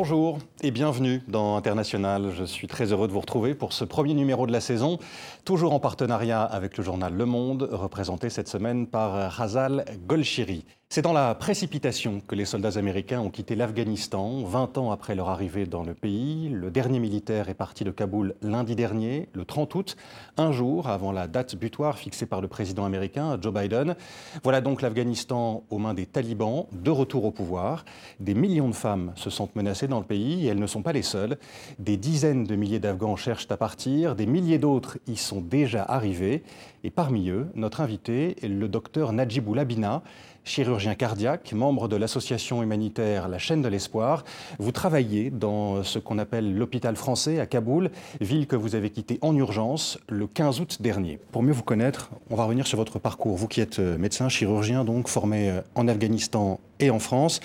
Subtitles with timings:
[0.00, 2.32] Bonjour et bienvenue dans International.
[2.36, 4.98] Je suis très heureux de vous retrouver pour ce premier numéro de la saison,
[5.44, 10.64] toujours en partenariat avec le journal Le Monde, représenté cette semaine par Hazal Golshiri.
[10.92, 15.28] C'est dans la précipitation que les soldats américains ont quitté l'Afghanistan, 20 ans après leur
[15.28, 16.48] arrivée dans le pays.
[16.48, 19.96] Le dernier militaire est parti de Kaboul lundi dernier, le 30 août,
[20.36, 23.94] un jour avant la date butoir fixée par le président américain Joe Biden.
[24.42, 27.84] Voilà donc l'Afghanistan aux mains des talibans, de retour au pouvoir.
[28.18, 31.02] Des millions de femmes se sentent menacées dans le pays elles ne sont pas les
[31.02, 31.38] seules.
[31.78, 36.42] Des dizaines de milliers d'Afghans cherchent à partir, des milliers d'autres y sont déjà arrivés.
[36.84, 40.02] Et parmi eux, notre invité le docteur Najibou Labina
[40.44, 44.24] chirurgien cardiaque, membre de l'association humanitaire La chaîne de l'espoir.
[44.58, 49.18] Vous travaillez dans ce qu'on appelle l'hôpital français à Kaboul, ville que vous avez quittée
[49.22, 51.18] en urgence le 15 août dernier.
[51.32, 53.36] Pour mieux vous connaître, on va revenir sur votre parcours.
[53.36, 57.40] Vous qui êtes euh, médecin, chirurgien, donc formé euh, en Afghanistan et en France.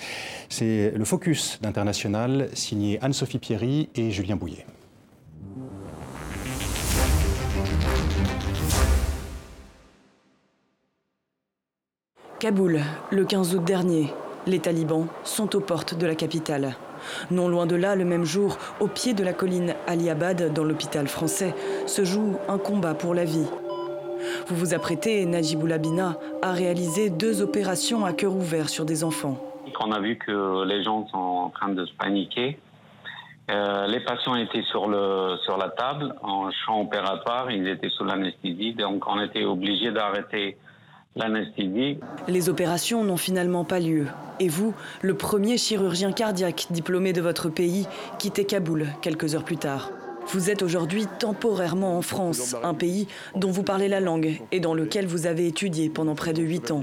[0.48, 4.64] C'est le focus d'International signé Anne-Sophie Pierry et Julien Bouillet.
[12.38, 14.12] Kaboul, le 15 août dernier,
[14.46, 16.76] les talibans sont aux portes de la capitale.
[17.30, 20.64] Non loin de là, le même jour, au pied de la colline Ali Abad, dans
[20.64, 21.54] l'hôpital français,
[21.86, 23.46] se joue un combat pour la vie.
[24.48, 29.38] Vous vous apprêtez, Najibou Labina, à réaliser deux opérations à cœur ouvert sur des enfants.
[29.80, 32.58] On a vu que les gens sont en train de se paniquer.
[33.50, 38.04] Euh, les patients étaient sur, le, sur la table, en champ opératoire, ils étaient sous
[38.04, 40.58] l'anesthésie, donc on était obligé d'arrêter
[41.16, 41.98] l'anesthésie.
[42.28, 44.06] Les opérations n'ont finalement pas lieu.
[44.38, 47.86] Et vous, le premier chirurgien cardiaque diplômé de votre pays,
[48.18, 49.90] quittez Kaboul quelques heures plus tard.
[50.28, 53.06] Vous êtes aujourd'hui temporairement en France, un pays
[53.36, 56.70] dont vous parlez la langue et dans lequel vous avez étudié pendant près de huit
[56.70, 56.82] ans.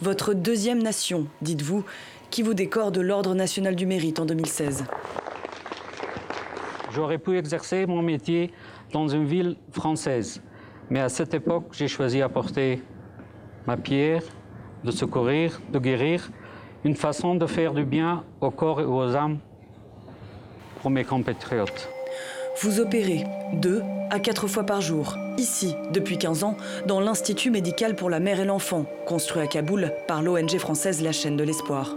[0.00, 1.84] Votre deuxième nation, dites-vous,
[2.30, 4.84] qui vous décore de l'Ordre national du mérite en 2016.
[6.94, 8.52] J'aurais pu exercer mon métier
[8.92, 10.42] dans une ville française,
[10.90, 12.82] mais à cette époque, j'ai choisi d'apporter
[13.66, 14.22] ma pierre,
[14.84, 16.30] de secourir, de guérir,
[16.84, 19.38] une façon de faire du bien au corps et aux âmes
[20.80, 21.88] pour mes compatriotes.
[22.60, 23.24] Vous opérez
[23.54, 26.56] deux à quatre fois par jour, ici, depuis 15 ans,
[26.86, 31.12] dans l'Institut médical pour la mère et l'enfant, construit à Kaboul par l'ONG française La
[31.12, 31.96] chaîne de l'espoir.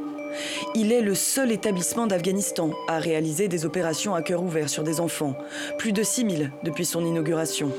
[0.75, 5.00] Il est le seul établissement d'Afghanistan à réaliser des opérations à cœur ouvert sur des
[5.00, 5.36] enfants,
[5.78, 7.72] plus de 6000 depuis son inauguration.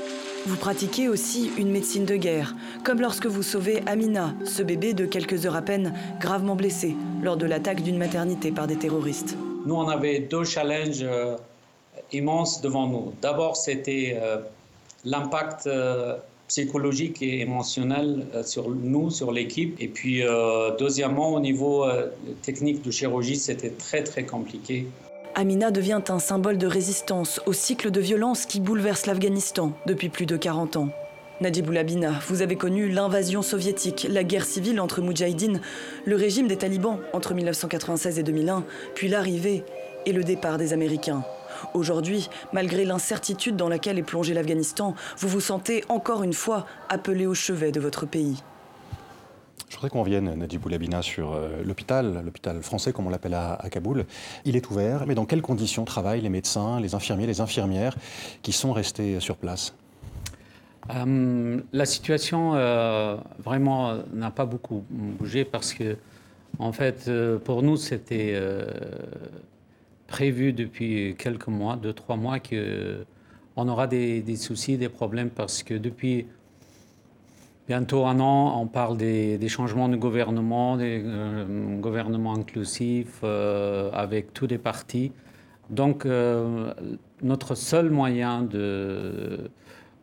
[0.47, 5.05] Vous pratiquez aussi une médecine de guerre, comme lorsque vous sauvez Amina, ce bébé de
[5.05, 9.35] quelques heures à peine, gravement blessé lors de l'attaque d'une maternité par des terroristes.
[9.65, 11.35] Nous, on avait deux challenges euh,
[12.13, 13.13] immenses devant nous.
[13.21, 14.37] D'abord, c'était euh,
[15.03, 16.15] l'impact euh,
[16.47, 19.75] psychologique et émotionnel sur nous, sur l'équipe.
[19.81, 20.23] Et puis,
[20.79, 21.85] deuxièmement, au niveau
[22.41, 24.87] technique de chirurgie, c'était très, très compliqué.
[25.39, 30.25] Amina devient un symbole de résistance au cycle de violence qui bouleverse l'Afghanistan depuis plus
[30.25, 30.89] de 40 ans.
[31.41, 35.61] Najibou Labina, vous avez connu l'invasion soviétique, la guerre civile entre Moudjahidines,
[36.05, 38.63] le régime des talibans entre 1996 et 2001,
[38.95, 39.63] puis l'arrivée
[40.07, 41.23] et le départ des Américains.
[41.75, 47.27] Aujourd'hui, malgré l'incertitude dans laquelle est plongé l'Afghanistan, vous vous sentez encore une fois appelé
[47.27, 48.41] au chevet de votre pays.
[49.69, 53.59] Je voudrais qu'on vienne, Nadi Boulabina, sur euh, l'hôpital, l'hôpital français comme on l'appelle à,
[53.69, 54.05] Kaboul.
[54.45, 57.95] Il est ouvert, mais dans quelles conditions travaillent les médecins, les infirmiers, les infirmières
[58.43, 59.75] qui sont restés sur place?
[60.95, 65.97] Euh, La situation euh, vraiment n'a pas beaucoup bougé parce que,
[66.59, 67.11] en fait,
[67.43, 68.39] pour nous, c'était
[70.07, 75.61] prévu depuis quelques mois, deux, trois mois, qu'on aura des, des, soucis, des problèmes parce
[75.61, 76.25] que depuis
[77.67, 84.33] Bientôt un an, on parle des, changements de gouvernement, des euh, gouvernements inclusifs euh, avec
[84.33, 85.11] tous les partis.
[85.69, 86.73] Donc, euh,
[87.21, 88.47] notre seul moyen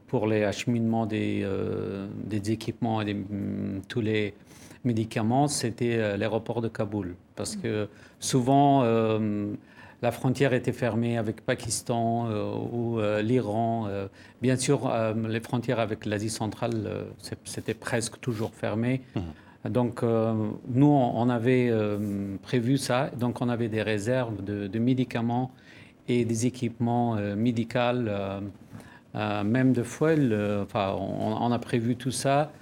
[0.09, 1.49] pour les acheminements des,
[2.25, 3.17] des équipements et
[3.89, 4.35] tous les
[4.85, 7.15] médicaments, c'était l'aéroport de Kaboul.
[7.35, 7.89] Parce que
[8.21, 8.85] souvent,
[10.05, 13.87] la frontière était fermée avec Pakistan euh, ou euh, l'Iran.
[13.89, 14.07] Euh,
[14.43, 14.93] bien sûr,
[15.35, 17.07] les frontières avec l'Asie centrale,
[17.45, 19.01] c'était presque toujours fermé.
[19.17, 19.21] Mmh.
[19.71, 21.73] Donc, nous, on avait
[22.43, 23.11] prévu ça.
[23.19, 25.51] Donc, on avait des réserves de, médicaments
[26.07, 28.05] et des équipements médicaux,
[29.15, 30.21] même de foil.
[30.65, 32.53] enfin, on, a prévu tout ça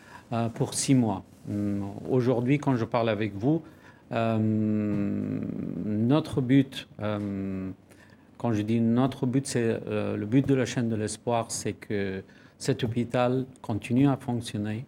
[0.55, 1.25] pour six mois.
[1.49, 1.83] Mmh.
[2.09, 3.63] Aujourd'hui, quand je parle avec vous,
[4.13, 7.71] notre but, euh,
[8.39, 11.73] quand je dis notre but, c'est euh, le but de la chaîne de l'espoir, c'est
[11.73, 12.23] que
[12.59, 14.85] cet hôpital continue à fonctionner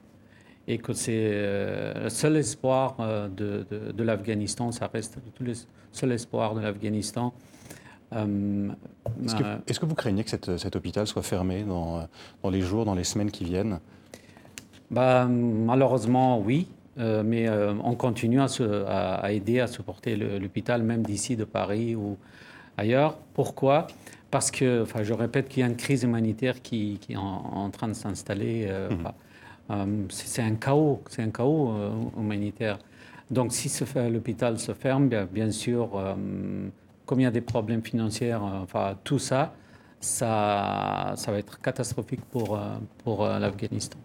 [0.67, 2.97] et que c'est le seul espoir
[3.37, 5.53] de, de, l'Afghanistan, ça reste le
[5.93, 7.35] seul espoir de l'Afghanistan.
[8.13, 12.09] Est-ce que, vous craignez que cet hôpital soit fermé dans,
[12.43, 13.79] dans, les jours, dans les semaines qui viennent?
[14.91, 16.67] Bah, Malheureusement, oui.
[16.97, 18.47] Mais on continue à,
[19.17, 22.17] à, aider à supporter l'hôpital, même d'ici de Paris ou
[22.77, 23.17] ailleurs.
[23.35, 23.87] Pourquoi?
[24.35, 27.87] Parce que, enfin, je répète qu'il y a une crise humanitaire qui, est en, train
[27.87, 28.67] de s'installer.
[28.69, 29.13] Euh, mhm.
[29.71, 32.81] euh, c'est un chaos, c'est un chaos euh, humanitaire.
[33.31, 33.71] Donc, si
[34.11, 35.89] l'hôpital se ferme, bien, sûr,
[37.07, 39.55] comme il y a des problèmes financiers, enfin, tout ça,
[40.01, 42.59] ça, ça va être catastrophique pour,
[43.05, 43.99] pour l'Afghanistan.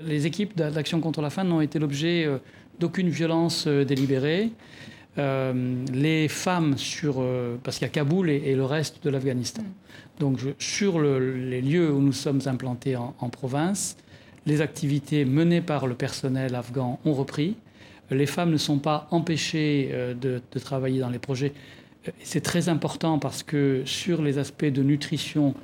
[0.00, 2.38] Les équipes d'Action contre la faim n'ont été l'objet euh,
[2.78, 4.50] d'aucune violence euh, délibérée.
[5.18, 7.20] Euh, les femmes sur
[7.64, 9.62] parce qu'il y a Kaboul et, le reste de l'Afghanistan.
[9.62, 10.20] Mm.
[10.20, 13.96] Donc sur les lieux où nous sommes implantés en, province,
[14.46, 17.56] les activités menées par le personnel afghan ont repris.
[18.12, 21.52] Les femmes ne sont pas empêchées de, de travailler dans les projets.
[22.22, 25.54] C'est très important parce que sur les aspects de nutrition,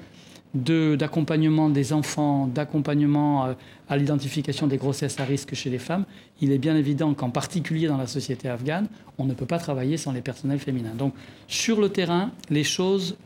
[0.55, 3.55] d'accompagnement des enfants, d'accompagnement euh,
[3.89, 6.05] à l'identification des grossesses à risque chez les femmes,
[6.41, 8.87] il est bien évident qu'en particulier dans la société afghane,
[9.19, 10.95] on ne peut pas travailler sans les personnels féminins.
[10.97, 11.15] Donc
[11.49, 13.17] sur le terrain, les choses,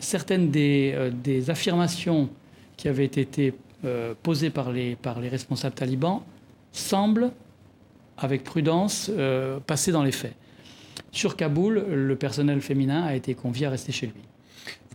[0.00, 2.28] certaines des, euh, affirmations
[2.76, 3.54] qui avaient été
[3.84, 4.96] euh, posées par les
[5.28, 6.20] responsables talibans
[6.70, 7.32] semblent,
[8.16, 9.12] avec prudence,
[9.68, 10.34] passer dans les faits.
[11.12, 14.22] Sur Kaboul, le personnel féminin a été convié à rester chez lui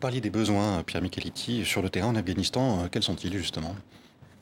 [0.04, 2.82] parliez des besoins, Pierre Micheliti, sur le terrain en Afghanistan.
[2.82, 3.74] Euh, quels sont-ils justement?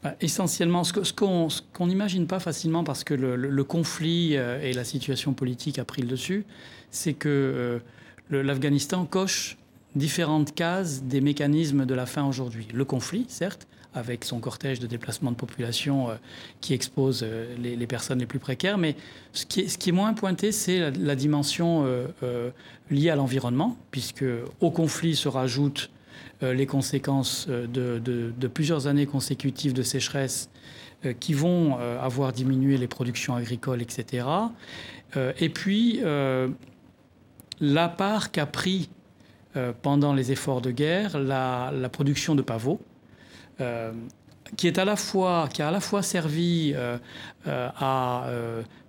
[0.02, 5.34] Bah, Essentiellement, ce qu'on n'imagine pas facilement parce que le, conflit euh, et la situation
[5.34, 6.46] politique a pris le dessus,
[6.90, 7.30] c'est que
[8.32, 9.60] euh, l'Afghanistan coche
[9.94, 12.68] différentes cases des mécanismes de la faim aujourd'hui.
[12.74, 16.16] Le conflit, certes, avec son cortège de déplacement de population euh,
[16.62, 18.78] qui expose euh, les, personnes les plus précaires.
[18.78, 18.96] Mais
[19.34, 22.50] ce qui est, moins pointé, c'est la, dimension euh,
[22.90, 24.26] liée à l'environnement, puisque
[24.60, 25.90] au conflit se rajoutent
[26.42, 30.50] les conséquences de, plusieurs années consécutives de sécheresse
[31.20, 34.26] qui vont avoir diminué les productions agricoles, etc.
[35.40, 36.02] et puis,
[37.60, 38.90] la part qu'a pris
[39.84, 42.82] pendant les efforts de guerre la, production de pavots,
[44.58, 46.98] qui, est à la fois, qui a à la fois servi euh,
[47.48, 48.28] euh, à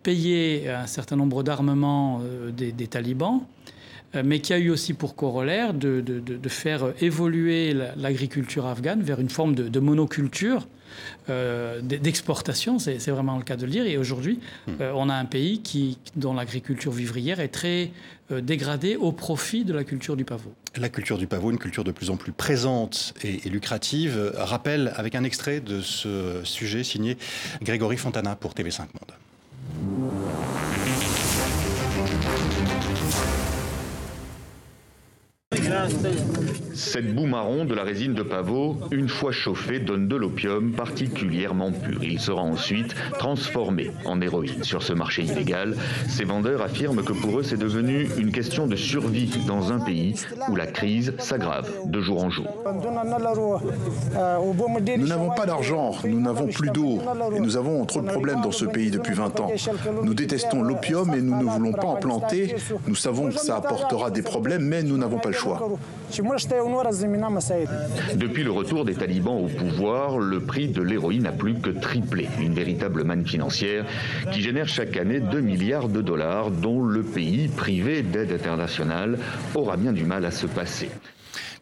[0.03, 2.21] payer un certain nombre d'armements
[2.57, 3.43] des, talibans,
[4.25, 9.31] mais qui a eu aussi pour corollaire de, de, faire évoluer l'agriculture afghane vers une
[9.31, 10.67] forme de, monoculture
[11.31, 13.87] euh, d'exportation, c'est vraiment le cas de le dire.
[13.87, 14.73] Et aujourd'hui, hmm.
[14.81, 17.91] euh, on a un pays qui, dont l'agriculture vivrière est très
[18.31, 20.53] euh, dégradée au profit de la culture du pavot.
[20.77, 25.15] La culture du pavot, une culture de plus en plus présente et, lucrative, rappelle avec
[25.15, 27.19] un extrait de ce sujet signé
[27.61, 30.52] Grégory Fontana pour TV5 Monde.
[36.75, 41.71] Cette boue marron de la résine de pavot, une fois chauffée, donne de l'opium particulièrement
[41.71, 42.03] pur.
[42.03, 44.63] Il sera ensuite transformé en héroïne.
[44.63, 45.77] Sur ce marché illégal,
[46.09, 50.15] ces vendeurs affirment que pour eux, c'est devenu une question de survie dans un pays
[50.49, 52.49] où la crise s'aggrave de jour en jour.
[54.97, 57.01] Nous n'avons pas d'argent, nous n'avons plus d'eau
[57.35, 59.51] et nous avons trop de problèmes dans ce pays depuis 20 ans.
[60.03, 62.57] Nous détestons l'opium et nous ne voulons pas en planter.
[62.87, 65.73] Nous savons que ça apportera des problèmes, mais nous n'avons pas le choix.
[68.15, 72.29] Depuis le retour des talibans au pouvoir, le prix de l'héroïne n'a plus que triplé.
[72.39, 73.87] Une véritable manne financière
[74.31, 79.19] qui génère chaque année 2 milliards de dollars dont le pays, privé d'aide internationale,
[79.55, 80.91] aura bien du mal à se passer.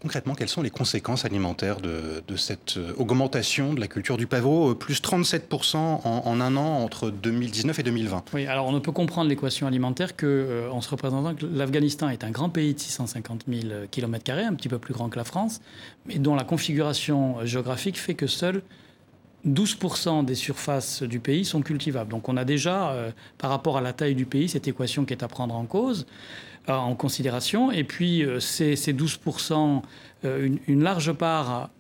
[0.03, 4.71] Concrètement, quelles sont les conséquences alimentaires de, cette euh, augmentation de la culture du pavot,
[4.71, 8.93] euh, plus 37% en, un an entre 2019 et 2020 Oui, alors on ne peut
[8.93, 13.45] comprendre l'équation alimentaire qu'en euh, se représentant que l'Afghanistan est un grand pays de 650
[13.47, 15.61] 000 km, un petit peu plus grand que la France,
[16.07, 18.63] mais dont la configuration géographique fait que seuls
[19.47, 22.11] 12% des surfaces du pays sont cultivables.
[22.11, 22.95] Donc on a déjà,
[23.39, 26.07] par rapport à la taille du pays, cette équation qui est à prendre en cause.
[26.69, 27.73] Euh, en considération.
[27.73, 29.83] Et puis, euh, ces, 12%,
[30.27, 31.71] euh, une, large part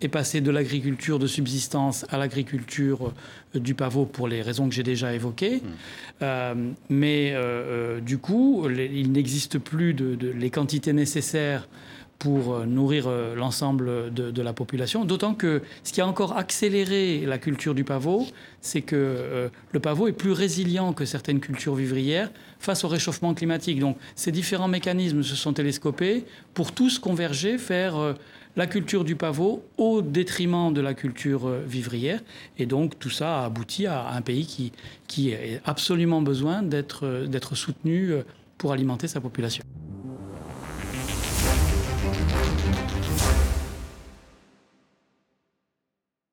[0.00, 3.12] est passée de l'agriculture de subsistance à l'agriculture
[3.54, 5.60] du pavot pour les raisons que j'ai déjà évoquées.
[6.22, 6.72] Mmh.
[6.88, 7.34] mais
[8.00, 11.68] du coup, il n'existe plus de, les quantités nécessaires
[12.20, 15.04] pour euh, nourrir euh, l'ensemble de, la population.
[15.04, 18.26] D'autant que ce qui a encore accéléré la culture du pavot,
[18.60, 23.32] c'est que euh, le pavot est plus résilient que certaines cultures vivrières face au réchauffement
[23.34, 23.80] climatique.
[23.80, 28.14] Donc ces différents mécanismes se sont télescopés pour tous converger, faire
[28.54, 32.20] la culture du pavot au détriment de la culture vivrière.
[32.58, 34.72] Et donc tout ça a abouti à un pays qui,
[35.06, 38.12] qui a absolument besoin d'être soutenu
[38.58, 39.64] pour alimenter sa population.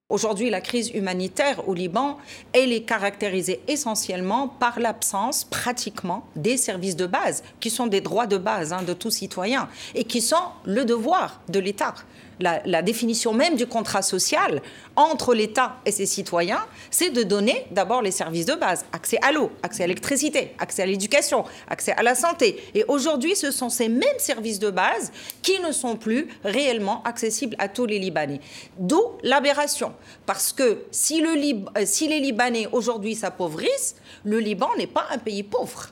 [0.10, 2.18] Aujourd'hui, la crise humanitaire au Liban,
[2.54, 8.26] elle est caractérisée essentiellement par l'absence pratiquement des services de base, qui sont des droits
[8.26, 11.94] de base hein, de tout citoyen et qui sont le devoir de l'État
[12.40, 14.62] la, définition même du contrat social
[14.96, 19.32] entre l'État et ses citoyens, c'est de donner d'abord les services de base, accès à
[19.32, 22.62] l'eau, accès à l'électricité, accès à l'éducation, accès à la santé.
[22.74, 27.56] Et aujourd'hui, ce sont ces mêmes services de base qui ne sont plus réellement accessibles
[27.60, 28.40] à tous les Libanais.
[28.78, 29.94] D'où l'aberration.
[30.26, 35.90] Parce que si, euh, les Libanais aujourd'hui s'appauvrissent, le Liban n'est pas un pays pauvre.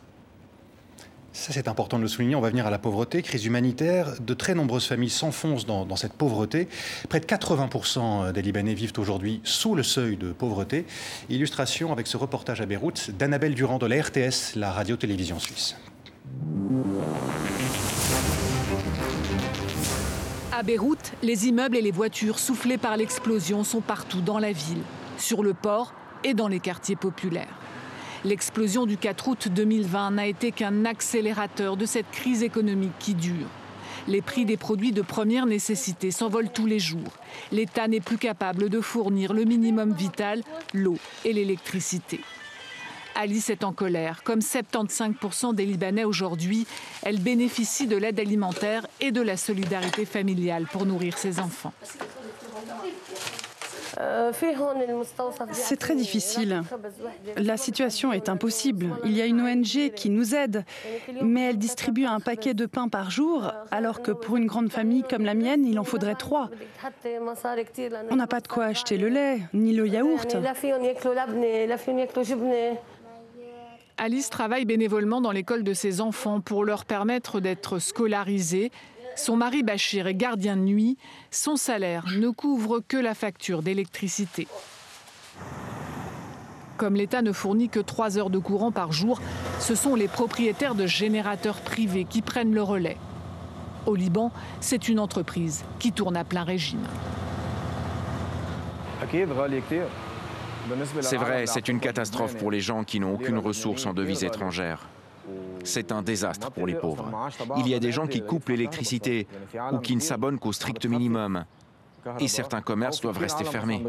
[1.36, 2.34] Ça, c'est important de le souligner.
[2.36, 4.14] On va venir à la pauvreté, crise humanitaire.
[4.22, 6.70] De très nombreuses familles s'enfoncent dans, cette pauvreté.
[7.10, 10.86] Près de 80% des Libanais vivent aujourd'hui sous le seuil de pauvreté.
[11.30, 15.76] Illustration avec ce reportage à Beyrouth d'Annabelle Durand de la RTS, la radio-télévision suisse.
[20.54, 24.82] À Beyrouth, les immeubles et les voitures soufflées par l'explosion sont partout dans la ville,
[25.18, 27.65] sur le port et dans les quartiers populaires.
[28.26, 33.46] L'explosion du 4 août 2020 n'a été qu'un accélérateur de cette crise économique qui dure.
[34.08, 37.20] Les prix des produits de première nécessité s'envolent tous les jours.
[37.52, 40.42] L'État n'est plus capable de fournir le minimum vital,
[40.74, 42.20] l'eau et l'électricité.
[43.14, 44.24] Alice est en colère.
[44.24, 46.66] Comme 75% des Libanais aujourd'hui,
[47.04, 51.74] elle bénéficie de l'aide alimentaire et de la solidarité familiale pour nourrir ses enfants.
[55.52, 56.62] C'est très difficile.
[57.38, 58.88] La situation est impossible.
[59.06, 60.66] Il y a une ONG qui nous aide,
[61.22, 65.04] mais elle distribue un paquet de pain par jour, alors que pour une grande famille
[65.04, 66.50] comme la mienne, il en faudrait trois.
[68.10, 70.36] On n'a pas de quoi acheter le lait, ni le yaourt.
[73.98, 78.72] Alice travaille bénévolement dans l'école de ses enfants pour leur permettre d'être scolarisés
[79.16, 80.98] son mari Bachir est gardien de nuit.
[81.32, 84.48] Son salaire ne couvre que la facture d'électricité.
[86.78, 89.22] Comme l'État ne fournit que 3 heures de courant par jour,
[89.60, 92.98] ce sont les propriétaires de générateurs privés qui prennent le relais.
[93.86, 96.86] Au Liban, c'est une entreprise qui tourne à plein régime.
[101.02, 104.90] C'est vrai, c'est une catastrophe pour les gens qui n'ont aucune ressource en devises étrangères.
[105.64, 107.10] C'est un désastre pour les pauvres.
[107.58, 109.28] Il y a des gens qui coupent l'électricité
[109.72, 111.46] ou qui ne s'abonnent qu'au strict minimum.
[112.20, 113.84] Et certains commerces doivent rester fermés.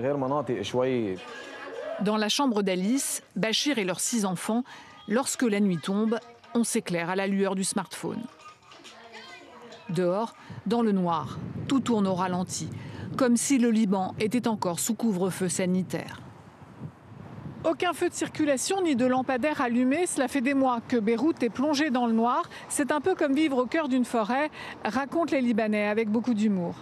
[2.02, 4.64] Dans la chambre d'Alice, Bachir et leurs six enfants,
[5.09, 6.19] lorsque la nuit tombe,
[6.55, 8.23] on s'éclaire à la lueur du smartphone.
[9.90, 10.35] Dehors,
[10.66, 11.38] dans le noir,
[11.69, 12.69] tout tourne au ralenti,
[13.16, 16.21] comme si le Liban était encore sous couvre-feu sanitaire.
[17.68, 20.06] Aucun feu de circulation ni de lampadaire allumé.
[20.06, 22.49] Cela fait des mois que Beyrouth est plongée dans le noir.
[22.68, 24.50] C'est un peu comme vivre au cœur d'une forêt,
[24.85, 26.76] racontent les Libanais avec beaucoup d'humour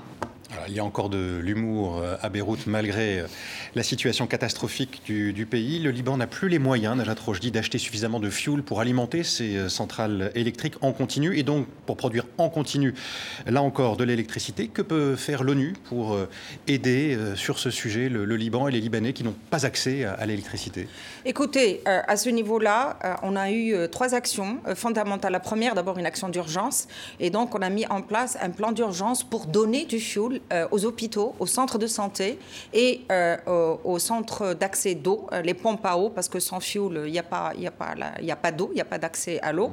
[0.68, 3.26] il y a encore de l'humour euh, à Beyrouth malgré euh,
[3.74, 5.78] la situation catastrophique du, pays.
[5.78, 9.56] Le Liban n'a plus les moyens, Najat Rojdi, d'acheter suffisamment de fuel pour alimenter ses
[9.56, 12.94] euh, centrales électriques en continu et donc pour produire en continu,
[13.46, 14.68] là encore, de l'électricité.
[14.68, 16.16] Que peut faire l'ONU pour
[16.66, 20.88] aider sur ce sujet le, Liban et les Libanais qui n'ont pas accès à, l'électricité?
[21.24, 25.32] Écoutez, à ce niveau-là, on a eu trois actions fondamentales.
[25.32, 26.86] La première, d'abord une action d'urgence
[27.20, 30.66] et donc on a mis en place un plan d'urgence pour donner du fuel euh,
[30.70, 32.38] aux hôpitaux, aux centres de santé
[32.72, 33.36] et euh,
[33.84, 37.18] aux, centres d'accès d'eau, euh, les pompes à eau, parce que sans fuel, il n'y
[37.18, 37.94] a pas, pas,
[38.36, 39.70] pas d'eau, il n'y a pas d'accès à l'eau.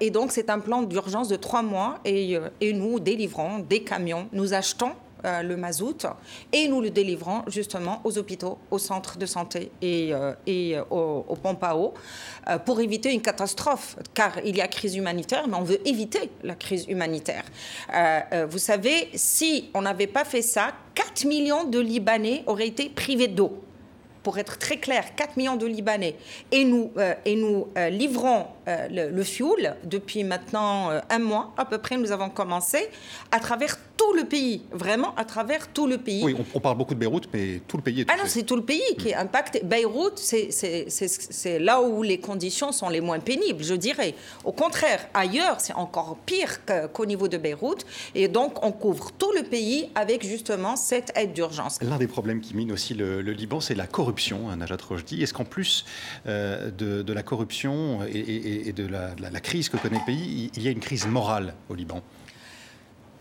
[0.00, 4.52] et donc, c'est un plan d'urgence de trois mois et nous délivrons des camions, nous
[4.54, 4.92] achetons
[5.24, 6.06] euh, le mazout
[6.52, 11.36] et nous le délivrons justement aux hôpitaux, aux centres de santé et, euh, euh, aux,
[11.36, 11.94] pompes à eau
[12.64, 13.96] pour éviter une catastrophe.
[14.14, 17.44] Car il y a crise humanitaire, mais on veut éviter la crise humanitaire.
[18.48, 23.28] vous savez, si on n'avait pas fait ça, 4 millions de Libanais auraient été privés
[23.28, 23.67] d'eau.
[24.22, 26.16] Pour être très clair, 4 millions de Libanais,
[26.52, 31.52] et nous, euh, et nous euh, livrons euh, le, le, fuel depuis maintenant un mois
[31.56, 32.88] à peu près, nous avons commencé
[33.30, 36.22] à travers tout le pays, vraiment à travers tout le pays.
[36.24, 38.06] Oui, on, parle beaucoup de Beyrouth, mais tout le pays est.
[38.08, 39.20] Ah non, c'est tout le pays qui est mm.
[39.20, 39.60] impacté.
[39.64, 44.14] Beyrouth, c'est là où les conditions sont les moins pénibles, je dirais.
[44.44, 46.60] Au contraire, ailleurs, c'est encore pire
[46.92, 47.84] qu'au niveau de Beyrouth.
[48.14, 51.80] Et donc, on couvre tout le pays avec justement cette aide d'urgence.
[51.82, 54.07] L'un des problèmes qui mine aussi le, Liban, c'est la corruption,
[54.48, 55.22] hein, Najat Rojdi.
[55.22, 55.84] Est-ce qu'en plus
[56.26, 60.70] euh, de, la corruption et, de la crise que connaît le pays, il y a
[60.70, 62.02] une crise morale au Liban?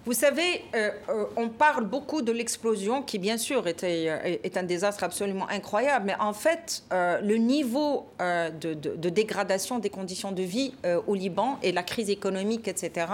[0.07, 4.55] Vous savez, euh, euh, on parle beaucoup de l'explosion qui, bien sûr, était, euh, est
[4.55, 10.73] un désastre absolument incroyable, mais en fait, le niveau de, dégradation des conditions de vie
[11.07, 13.07] au Liban et la crise économique, etc.,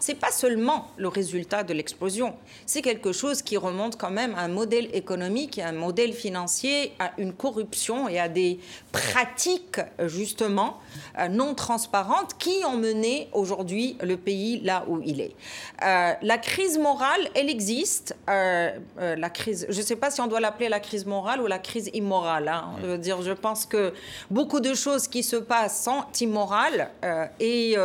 [0.00, 2.34] c'est pas seulement le résultat de l'explosion.
[2.66, 6.92] C'est quelque chose qui remonte quand même à un modèle économique, à un modèle financier,
[6.98, 8.58] à une corruption et à des
[8.90, 10.78] pratiques, justement,
[11.30, 15.36] non transparentes qui ont mené aujourd'hui le pays là où il est
[16.38, 18.16] crise morale, elle existe.
[18.28, 21.40] Euh, euh, la crise, je ne sais pas si on doit l'appeler la crise morale
[21.40, 22.48] ou la crise immorale.
[22.48, 22.74] Hein.
[22.80, 23.92] Je, veux dire, je pense que
[24.30, 27.76] beaucoup de choses qui se passent sont immorales euh, et,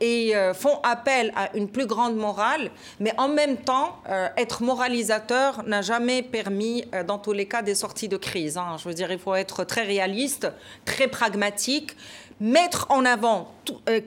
[0.00, 3.96] et font appel à une plus grande morale, mais en même temps,
[4.36, 8.56] être moralisateur n'a jamais permis, dans tous les cas, des sorties de crise.
[8.56, 8.76] Hein.
[8.78, 10.48] Je veux dire, il faut être très réaliste,
[10.84, 11.96] très pragmatique,
[12.40, 13.52] mettre en avant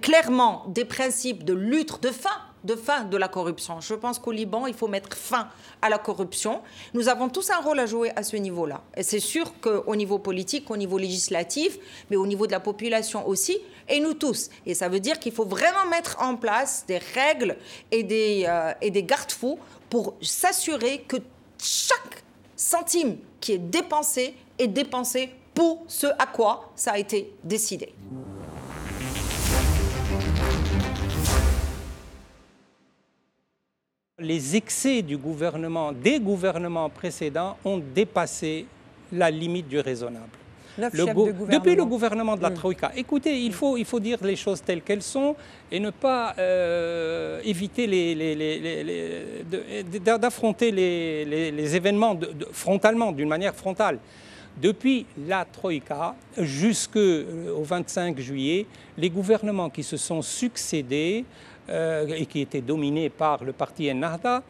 [0.02, 2.30] clairement des principes de lutte, de fin
[2.64, 3.80] de fin de la corruption.
[3.82, 5.48] Je pense qu'au Liban, il faut mettre fin
[5.82, 6.62] à la corruption.
[6.94, 8.82] Nous avons tous un rôle à jouer à ce niveau-là.
[8.96, 11.78] Et c'est sûr qu'au niveau politique, au niveau législatif,
[12.10, 14.50] mais au niveau de la population aussi, et nous tous.
[14.66, 17.58] Et ça veut dire qu'il faut vraiment mettre en place des règles
[17.92, 21.18] et des, euh, et des garde-fous pour s'assurer que
[21.62, 22.24] chaque
[22.56, 27.94] centime qui est dépensé est dépensé pour ce à quoi ça a été décidé.
[34.20, 38.66] Les excès du gouvernement, des gouvernements précédents, ont dépassé
[39.12, 40.30] la limite du raisonnable.
[40.78, 42.54] depuis le gouvernement de la hmm.
[42.56, 42.92] Troïka.
[42.96, 45.36] Écoutez, il faut, il faut dire les choses telles qu'elles sont
[45.72, 47.88] et ne pas euh, éviter
[50.18, 52.18] d'affronter les, événements
[52.52, 54.00] frontalement, d'une manière frontale.
[54.62, 58.66] Depuis la Troïka jusqu'au 25 juillet,
[58.98, 64.44] les gouvernements qui se sont succédés euh, et qui était dominé par le parti Ennahda,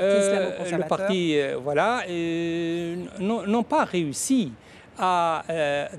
[0.00, 2.02] euh, le parti, euh, voilà,
[3.20, 4.52] n'ont pas réussi
[4.98, 5.44] à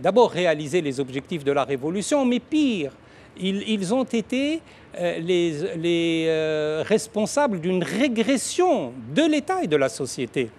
[0.02, 2.92] d'abord réaliser les objectifs de la révolution, mais pire,
[3.40, 4.62] ils, ont été
[5.00, 10.50] les, les responsables d'une régression de l'État et de la société.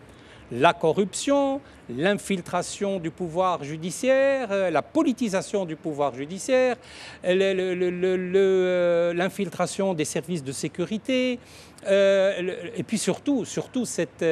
[0.50, 1.60] La corruption,
[1.94, 6.76] l'infiltration du pouvoir judiciaire, euh, la politisation du pouvoir judiciaire,
[7.24, 11.38] euh, l'infiltration des services de sécurité,
[11.86, 14.24] euh, et puis surtout, surtout cette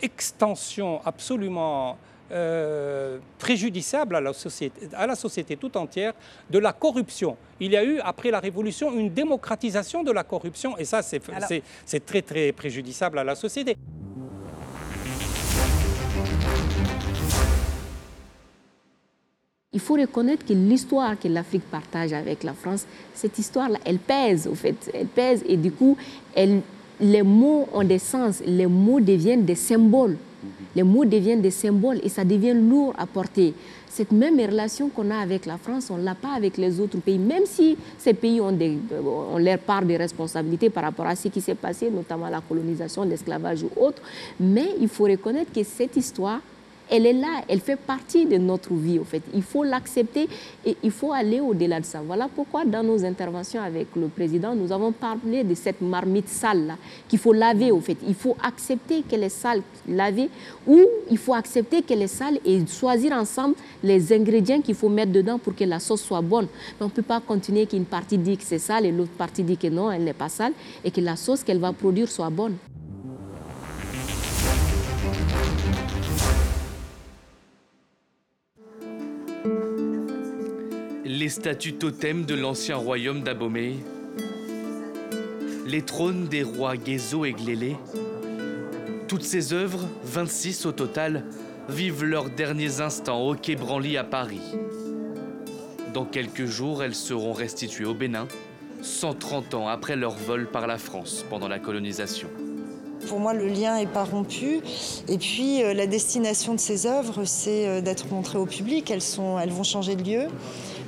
[0.00, 1.98] extension absolument
[3.38, 6.14] préjudiciable à la, société, à la société tout entière
[6.48, 7.36] de la corruption.
[7.60, 11.20] Il y a eu, après la Révolution, une démocratisation de la corruption, et ça, c'est
[12.06, 13.76] très, très préjudiciable à la société.
[19.74, 24.46] Il faut reconnaître que l'histoire que l'Afrique partage avec la France, cette histoire-là, elle pèse,
[24.46, 24.90] au fait.
[24.92, 25.96] Elle pèse et du coup,
[27.00, 30.18] les mots ont des sens, les mots deviennent des symboles.
[30.76, 33.54] Les mots deviennent des symboles et ça devient lourd à porter.
[33.88, 36.98] Cette même relation qu'on a avec la France, on ne l'a pas avec les autres
[36.98, 41.16] pays, même si ces pays ont, des, ont leur part de responsabilités par rapport à
[41.16, 44.02] ce qui s'est passé, notamment la colonisation, l'esclavage ou autre.
[44.38, 46.40] Mais il faut reconnaître que cette histoire,
[46.92, 49.22] elle est là, elle fait partie de notre vie, au fait.
[49.32, 50.28] Il faut l'accepter
[50.66, 52.02] et il faut aller au-delà de ça.
[52.06, 56.76] Voilà pourquoi, dans nos interventions avec le président, nous avons parlé de cette marmite sale-là,
[57.08, 57.96] qu'il faut laver, au fait.
[58.06, 60.28] Il faut accepter qu'elle est sale, laver,
[60.66, 65.12] ou il faut accepter qu'elle est sale et choisir ensemble les ingrédients qu'il faut mettre
[65.12, 66.46] dedans pour que la sauce soit bonne.
[66.78, 69.56] On ne peut pas continuer qu'une partie dit que c'est sale et l'autre partie dit
[69.56, 70.52] que non, elle n'est pas sale,
[70.84, 72.56] et que la sauce qu'elle va produire soit bonne.
[81.22, 83.76] Les statues totems de l'ancien royaume d'Abomey,
[85.64, 87.76] les trônes des rois Gézo et Glélé.
[89.06, 91.24] Toutes ces œuvres, 26 au total,
[91.68, 94.40] vivent leurs derniers instants au Quai Branly à Paris.
[95.94, 98.26] Dans quelques jours, elles seront restituées au Bénin,
[98.80, 102.26] 130 ans après leur vol par la France pendant la colonisation.
[103.06, 104.58] pour moi, le lien n'est pas rompu.
[105.06, 108.90] Et puis, la destination de ces œuvres, c'est d'être montrées au public.
[108.90, 110.28] Elles vont changer de lieu.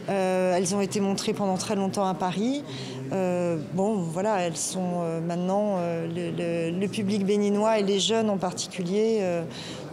[0.09, 2.62] Elles ont été montrées pendant très longtemps à Paris.
[3.11, 9.23] bon, voilà, elles sont maintenant le, public béninois et les jeunes en particulier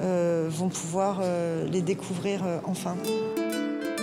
[0.02, 1.22] vont pouvoir
[1.72, 2.96] les découvrir enfin.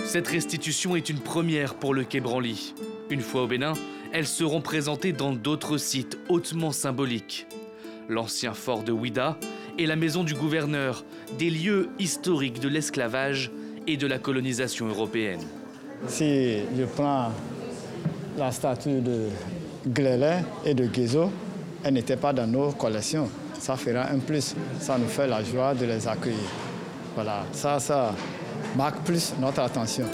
[0.05, 2.73] Cette restitution est une première pour le Quai Branly.
[3.11, 3.73] Une fois au Bénin,
[4.11, 7.45] elles seront présentées dans d'autres sites hautement symboliques.
[8.07, 9.37] L'ancien fort de Ouida
[9.77, 11.05] et la maison du gouverneur,
[11.37, 13.51] des lieux historiques de l'esclavage
[13.85, 15.45] et de la colonisation européenne.
[16.07, 17.31] Si je prends
[18.37, 19.27] la statue de
[19.87, 21.31] Glélé et de Guézo,
[21.83, 23.29] elle n'était pas dans nos collections.
[23.59, 24.55] Ça fera un plus.
[24.79, 26.37] Ça nous fait la joie de les accueillir.
[27.15, 28.13] Voilà, ça, ça,
[28.75, 30.05] marque plus notre attention.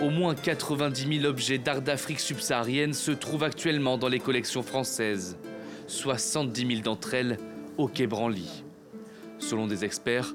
[0.00, 5.36] Au moins 90 000 objets d'art d'Afrique subsaharienne se trouvent actuellement dans les collections françaises,
[5.88, 7.38] 70 000 d'entre elles
[7.76, 8.62] au Quai Branly.
[9.38, 10.34] Selon des experts,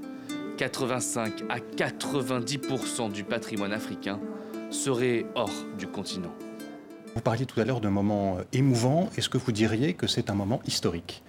[0.58, 4.20] 85 à 90% du patrimoine africain
[4.70, 6.34] serait hors du continent.
[7.16, 9.10] Vous parliez tout à l'heure d'un moment émouvant.
[9.18, 11.24] Est-ce que vous diriez que c'est un moment historique?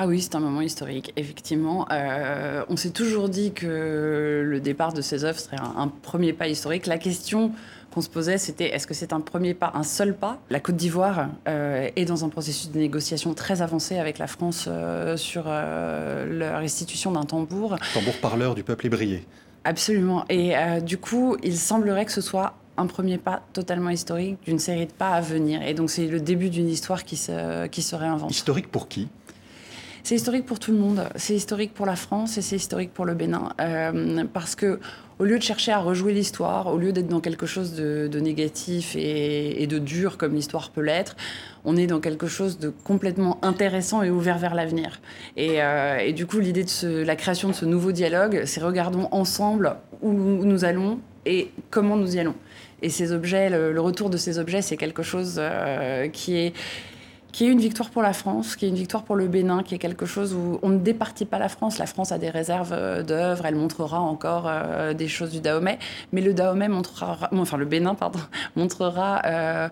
[0.00, 1.88] Ah oui, c'est un moment historique, effectivement.
[1.90, 6.46] Euh, on s'est toujours dit que le départ de ces œuvres serait un, premier pas
[6.46, 6.86] historique.
[6.86, 7.50] La question
[7.92, 10.38] qu'on se posait, c'était est-ce que c'est un premier pas, un seul pas?
[10.50, 14.66] La Côte d'Ivoire euh, est dans un processus de négociation très avancé avec la France
[14.68, 17.74] euh, sur la restitution d'un tambour.
[17.92, 19.26] Tambour parleur du peuple ébrié.
[19.64, 20.24] Absolument.
[20.28, 24.86] Et du coup, il semblerait que ce soit un premier pas totalement historique d'une série
[24.86, 25.60] de pas à venir.
[25.62, 28.30] Et donc c'est le début d'une histoire qui se, qui se réinvente.
[28.30, 29.08] Historique pour qui?
[30.08, 31.06] C'est historique pour tout le monde.
[31.16, 33.50] C'est historique pour la France et c'est historique pour le Bénin.
[33.60, 34.80] Euh, parce que
[35.18, 38.96] au lieu de chercher à rejouer l'histoire, au lieu d'être dans quelque chose de, négatif
[38.96, 41.14] et, de dur comme l'histoire peut l'être,
[41.66, 45.02] on est dans quelque chose de complètement intéressant et ouvert vers l'avenir.
[45.36, 49.76] Et, euh, du coup, l'idée de la création de ce nouveau dialogue, c'est regardons ensemble
[50.00, 52.34] où nous allons et comment nous y allons.
[52.80, 56.54] Et ces objets, le, retour de ces objets, c'est quelque chose euh, qui est
[57.32, 59.74] qui est une victoire pour la France, qui est une victoire pour le Bénin, qui
[59.74, 61.78] est quelque chose où on ne départit pas la France.
[61.78, 65.78] La France a des réserves euh, d'œuvres, elle montrera encore euh, des choses du Dahomey,
[66.12, 68.20] mais le Dahomey montrera, enfin le Bénin, pardon,
[68.56, 69.68] montrera euh,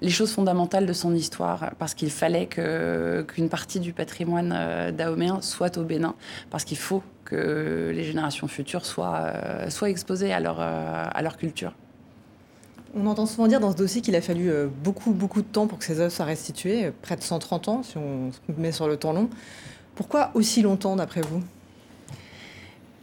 [0.00, 5.76] les choses fondamentales de son histoire, parce qu'il fallait qu'une partie du patrimoine dahoméen soit
[5.76, 6.14] au Bénin,
[6.50, 9.32] parce qu'il faut que les générations futures soient,
[9.86, 11.74] exposées à leur culture.
[12.94, 15.68] On entend souvent dire dans ce dossier qu'il a fallu euh, beaucoup, beaucoup de temps
[15.68, 18.72] pour que ces œuvres soient restituées, euh, près de 130 ans si on se met
[18.72, 19.30] sur le temps long.
[19.94, 21.40] Pourquoi aussi longtemps d'après vous?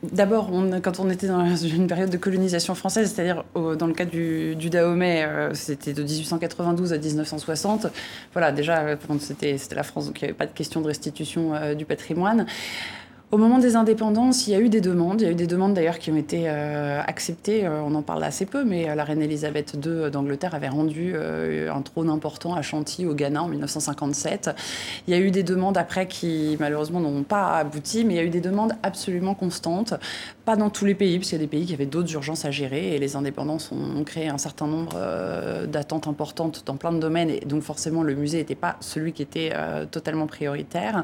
[0.03, 0.51] D'abord,
[0.83, 5.23] quand on était dans une période de colonisation française, c'est-à-dire dans le cas du, Dahomey,
[5.23, 7.87] euh, c'était de 1892 à 1960.
[8.33, 11.85] Voilà, déjà, c'était la France, donc il n'y avait pas de question de restitution du
[11.85, 12.45] patrimoine.
[13.29, 15.19] Au moment des indépendances, il y a eu des demandes.
[15.19, 17.65] Il y a eu des demandes d'ailleurs qui ont été euh, acceptées.
[17.65, 21.13] Euh, on en parle assez peu, mais euh, la reine Elisabeth II d'Angleterre avait rendu
[21.17, 24.51] un trône important à Chantilly au Ghana en 1957.
[25.07, 28.19] Il y a eu des demandes après qui malheureusement n'ont pas abouti, mais il y
[28.21, 29.93] a eu des demandes absolument constantes.
[30.45, 32.45] Pas dans tous les pays, parce qu'il y a des pays qui avaient d'autres urgences
[32.45, 34.95] à gérer et les indépendances ont, créé un certain nombre
[35.67, 37.29] d'attentes importantes dans plein de domaines.
[37.29, 39.51] Et donc forcément, le musée n'était pas celui qui était
[39.91, 41.03] totalement prioritaire.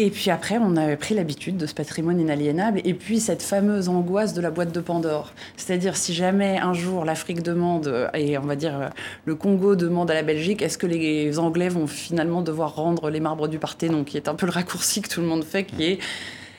[0.00, 2.80] Et puis après, on avait pris l'habitude de ce patrimoine inaliénable.
[2.84, 5.32] Et puis cette fameuse angoisse de la boîte de Pandore.
[5.56, 8.90] C'est-à-dire, si jamais un jour l'Afrique demande, et on va dire
[9.24, 13.18] le Congo demande à la Belgique, est-ce que les Anglais vont finalement devoir rendre les
[13.18, 15.84] marbres du Parthénon, qui est un peu le raccourci que tout le monde fait, qui
[15.84, 15.98] est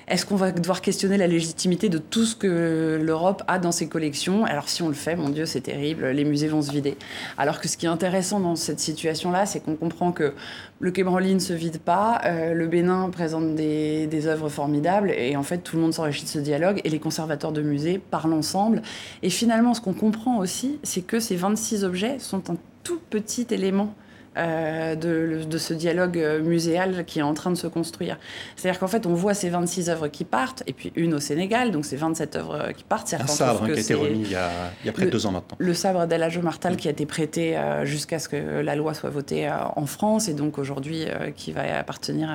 [0.09, 3.87] est-ce qu'on va devoir questionner la légitimité de tout ce que l'Europe a dans ses
[3.87, 4.43] collections?
[4.43, 6.97] Alors si on le fait, mon Dieu, c'est terrible, les musées vont se vider.
[7.37, 10.33] Alors que ce qui est intéressant dans cette situation-là, c'est qu'on comprend que
[10.79, 15.35] le Quai ne se vide pas, euh, le Bénin présente des, des œuvres formidables, et
[15.35, 18.33] en fait tout le monde s'enrichit de ce dialogue, et les conservateurs de musées parlent
[18.33, 18.81] ensemble.
[19.21, 23.45] Et finalement, ce qu'on comprend aussi, c'est que ces 26 objets sont un tout petit
[23.51, 23.93] élément
[24.37, 28.17] euh, de, ce dialogue euh, muséal qui est en train de se construire.
[28.55, 31.71] C'est-à-dire qu'en fait, on voit ces 26 œuvres qui partent, et puis une au Sénégal,
[31.71, 33.11] donc ces 27 œuvres euh, qui partent.
[33.13, 35.57] Un sabre qui a été remis il y a, près de deux ans maintenant.
[35.57, 39.49] Le sabre d'El Martal qui a été prêté jusqu'à ce que la loi soit votée
[39.75, 42.29] en France, et donc aujourd'hui qui va appartenir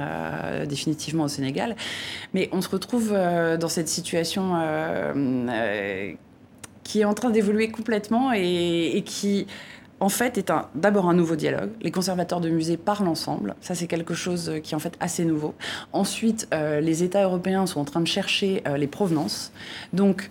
[0.67, 1.77] définitivement au Sénégal.
[2.33, 4.55] Mais on se retrouve dans cette situation
[6.83, 9.47] qui est en train d'évoluer complètement et qui
[10.01, 11.71] en fait, est d'abord un nouveau dialogue.
[11.81, 13.55] Les conservateurs de musées parlent ensemble.
[13.61, 15.55] Ça, c'est quelque chose qui est en fait assez nouveau.
[15.93, 19.53] Ensuite, euh, les États européens sont en train de chercher euh, les provenances.
[19.93, 20.31] Donc,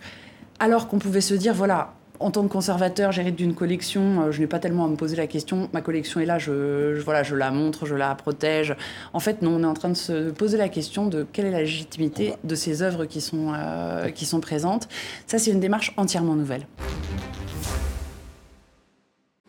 [0.60, 4.39] alors qu'on pouvait se dire, voilà, en tant que conservateur, j'hérite d'une collection, euh, je
[4.39, 5.69] n'ai pas tellement à me poser la question.
[5.73, 8.76] Ma collection est là, je, voilà, je la montre, je la protège.
[9.12, 11.52] En fait, non, on est en train de se poser la question de quelle est
[11.52, 14.88] la légitimité de ces œuvres qui sont, euh, qui sont présentes.
[15.28, 16.65] Ça, c'est une démarche entièrement nouvelle.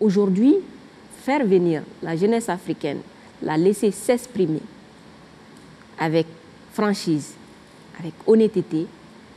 [0.01, 0.57] Aujourd'hui,
[1.23, 2.99] faire venir la jeunesse africaine,
[3.41, 4.61] la laisser s'exprimer
[5.97, 6.27] avec
[6.73, 7.35] franchise,
[8.01, 8.89] avec honnêteté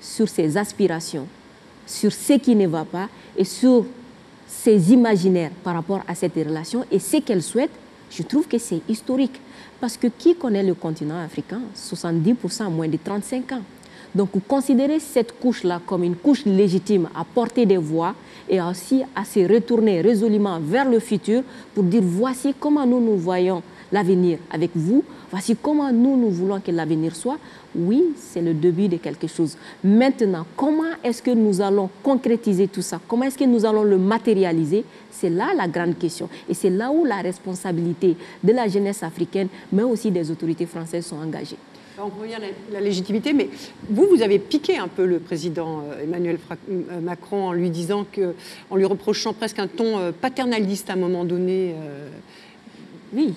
[0.01, 1.27] sur ses aspirations,
[1.85, 3.85] sur ce qui ne va pas et sur
[4.47, 7.71] ses imaginaires par rapport à cette relation et ce qu'elle souhaite,
[8.09, 9.39] je trouve que c'est historique.
[9.79, 13.61] Parce que qui connaît le continent africain 70% moins de 35 ans.
[14.15, 18.15] Donc considérer cette couche-là comme une couche légitime à porter des voix
[18.49, 23.17] et aussi à se retourner résolument vers le futur pour dire voici comment nous nous
[23.17, 27.37] voyons l'avenir avec vous, voici comment nous nous voulons que l'avenir soit,
[27.75, 29.57] oui, c'est le début de quelque chose.
[29.83, 32.99] Maintenant, comment est-ce que nous allons concrétiser tout ça?
[33.07, 34.83] Comment est-ce que nous allons le matérialiser?
[35.11, 36.29] C'est là la grande question.
[36.49, 41.05] Et c'est là où la responsabilité de la jeunesse africaine, mais aussi des autorités françaises
[41.05, 41.57] sont engagées.
[41.99, 43.49] On revient à la légitimité, mais
[43.89, 46.37] vous, vous avez piqué un peu le président euh, Emmanuel
[46.69, 48.35] euh, Macron en lui disant que,
[48.69, 51.73] en lui reprochant presque un ton euh, paternaliste à un moment donné.
[53.13, 53.33] Oui,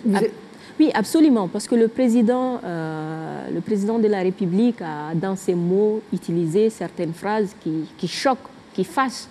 [0.81, 5.55] oui, absolument, parce que le président, euh, le président de la République a, dans ses
[5.55, 9.27] mots, utilisé certaines phrases qui, qui choquent, qui fâchent.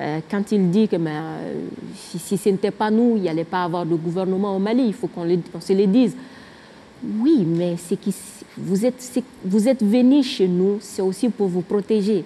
[0.00, 1.52] Euh, quand il dit que euh,
[1.94, 4.92] si, ce n'était pas nous, il n'y allait pas avoir de gouvernement au Mali, il
[4.92, 5.24] faut qu'on
[5.60, 6.16] se le dise.
[7.02, 7.98] Oui, mais c'est
[8.56, 12.24] vous êtes, vous êtes venus chez nous, c'est aussi pour vous protéger.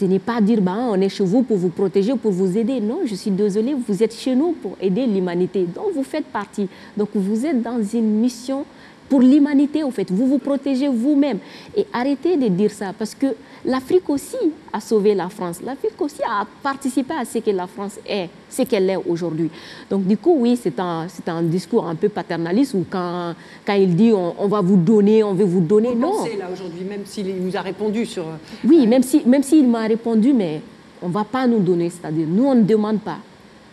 [0.00, 2.80] Ce n'est pas dire, bah, on est chez vous pour vous protéger, pour vous aider.
[2.80, 5.66] Non, je suis désolée, vous êtes chez nous pour aider l'humanité.
[5.74, 6.68] Donc vous faites partie.
[6.96, 8.64] Donc vous êtes dans une mission
[9.10, 10.10] pour l'humanité, en fait.
[10.10, 11.38] Vous vous protégez vous-même.
[11.76, 13.26] Et arrêtez de dire ça, parce que
[13.64, 14.36] l'Afrique aussi
[14.72, 15.60] a sauvé la France.
[15.64, 19.50] L'Afrique aussi a participé à ce que la France est, ce qu'elle est aujourd'hui.
[19.90, 23.34] Donc du coup, oui, c'est un, un discours un peu paternaliste où quand,
[23.66, 26.12] quand il dit on, va vous donner, on veut vous donner, vous non.
[26.12, 28.22] Pensez, là aujourd'hui, même s'il nous a répondu sur...
[28.22, 30.62] Euh, oui, même s'il même s'il m'a répondu, mais
[31.02, 33.18] on ne va pas nous donner, c'est-à-dire nous, on ne demande pas.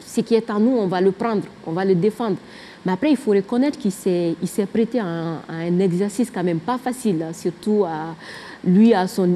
[0.04, 2.38] Ce qui est à nous, on va le prendre, on va le défendre.
[2.86, 7.22] Mais après, il faut reconnaître qu'il s'est prêté à un, exercice quand même pas facile,
[7.22, 8.16] hein, surtout à,
[8.66, 9.36] lui, à, son,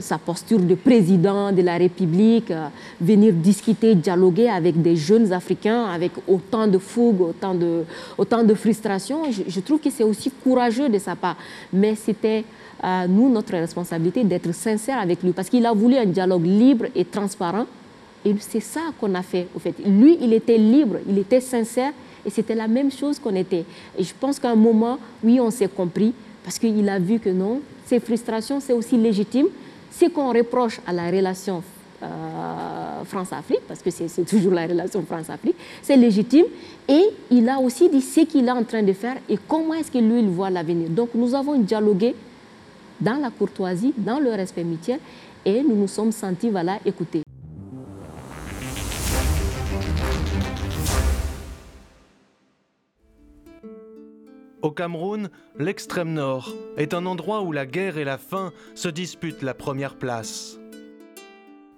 [0.00, 2.52] sa posture de président de la République,
[3.00, 7.84] venir discuter, dialoguer avec des jeunes Africains avec autant de fougue, autant de,
[8.18, 9.22] autant de frustration.
[9.46, 11.36] Je, trouve que c'est aussi courageux de sa part.
[11.72, 12.44] Mais c'était
[12.82, 16.86] à nous, notre responsabilité, d'être sincère avec lui, parce qu'il a voulu un dialogue libre
[16.94, 17.66] et transparent.
[18.24, 19.74] Et c'est ça qu'on a fait, au fait.
[19.84, 21.92] Lui, il était libre, il était sincère,
[22.24, 23.64] et c'était la même chose qu'on était.
[23.98, 26.12] Et je pense qu'à un moment, oui, on s'est compris
[26.44, 29.46] parce qu'il a vu que non, ces frustrations, c'est aussi légitime.
[29.90, 31.62] Ce qu'on reproche à la relation
[32.02, 36.46] euh, France-Afrique, parce que c'est toujours la relation France-Afrique, c'est légitime.
[36.88, 39.90] Et il a aussi dit ce qu'il est en train de faire et comment est-ce
[39.90, 40.88] que lui, il voit l'avenir.
[40.88, 42.14] Donc nous avons dialogué
[43.00, 44.98] dans la courtoisie, dans le respect mutuel,
[45.44, 47.22] et nous nous sommes sentis, voilà, écoutés.
[54.62, 59.42] Au Cameroun, l'extrême nord est un endroit où la guerre et la faim se disputent
[59.42, 60.60] la première place.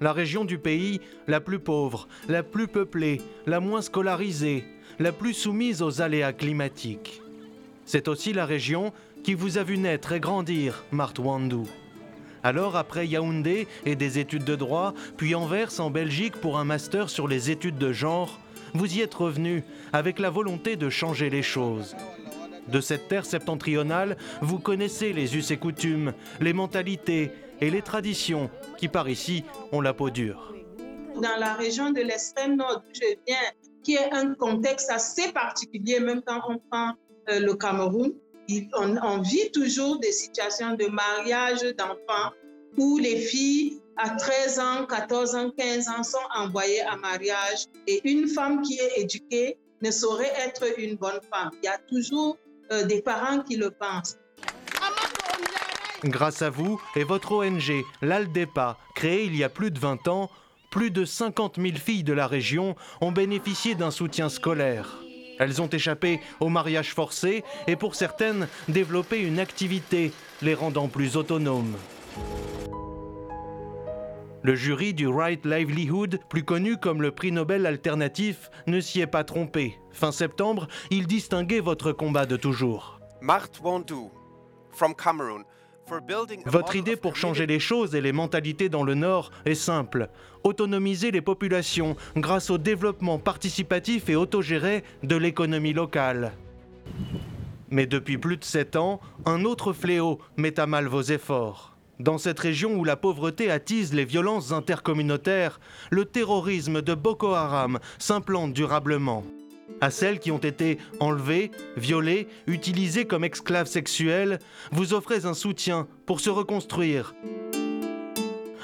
[0.03, 4.65] La région du pays la plus pauvre, la plus peuplée, la moins scolarisée,
[4.99, 7.23] la plus soumise aux aléas climatiques.
[7.87, 8.93] C'est aussi la région
[9.23, 11.67] qui vous a vu naître et grandir, Martwandou.
[12.43, 17.09] Alors, après Yaoundé et des études de droit, puis Anvers en Belgique pour un master
[17.09, 18.39] sur les études de genre,
[18.75, 21.97] vous y êtes revenu avec la volonté de changer les choses.
[22.69, 28.51] De cette terre septentrionale, vous connaissez les us et coutumes, les mentalités et les traditions
[28.79, 30.55] qui par ici ont la peau dure.
[31.17, 33.37] Dans la région de l'extrême nord où je viens,
[33.83, 36.93] qui est un contexte assez particulier, même quand on prend
[37.29, 38.13] euh, le Cameroun,
[38.75, 42.33] on, on, vit toujours des situations de mariage d'enfants
[42.77, 48.01] où les filles à 13 ans, 14 ans, 15 ans sont envoyées à mariage et
[48.11, 51.51] une femme qui est éduquée ne saurait être une bonne femme.
[51.63, 52.37] Il y a toujours
[52.73, 54.19] euh, des parents qui le pensent.
[56.05, 60.31] Grâce à vous et votre ONG, l'ALDEPA, créée il y a plus de 20 ans,
[60.71, 64.99] plus de 50 000 filles de la région ont bénéficié d'un soutien scolaire.
[65.39, 71.17] Elles ont échappé au mariage forcé et pour certaines développé une activité les rendant plus
[71.17, 71.77] autonomes.
[74.45, 79.07] Le jury du Right Livelihood, plus connu comme le prix Nobel alternatif, ne s'y est
[79.07, 79.79] pas trompé.
[79.91, 83.01] Fin septembre, il distinguait votre combat de toujours.
[84.71, 85.45] From Cameroon,
[86.45, 90.11] Votre idée pour changer les choses et les mentalités dans le Nord est simple.
[90.43, 96.33] Autonomiser les populations grâce au développement participatif et autogéré de l'économie locale.
[97.71, 101.74] Mais depuis plus de sept ans, un autre fléau met à mal vos efforts.
[102.05, 105.59] Dans cette région où la pauvreté attise les violences intercommunautaires,
[105.91, 109.25] le terrorisme de Boko Haram s'implante durablement.
[109.81, 114.39] À celles qui ont été enlevées, violées, utilisées comme esclaves sexuelles,
[114.71, 117.15] vous offrez un soutien pour se reconstruire.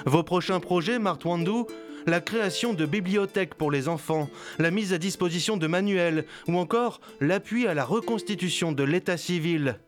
[0.04, 1.66] Vos prochains projets, Martwandou
[2.06, 7.00] la création de bibliothèques pour les enfants, la mise à disposition de manuels ou encore
[7.20, 9.78] l'appui à la reconstitution de l'état civil.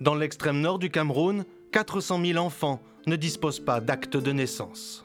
[0.00, 5.04] Dans l'extrême nord du Cameroun, 400 000 enfants ne disposent pas d'acte de naissance.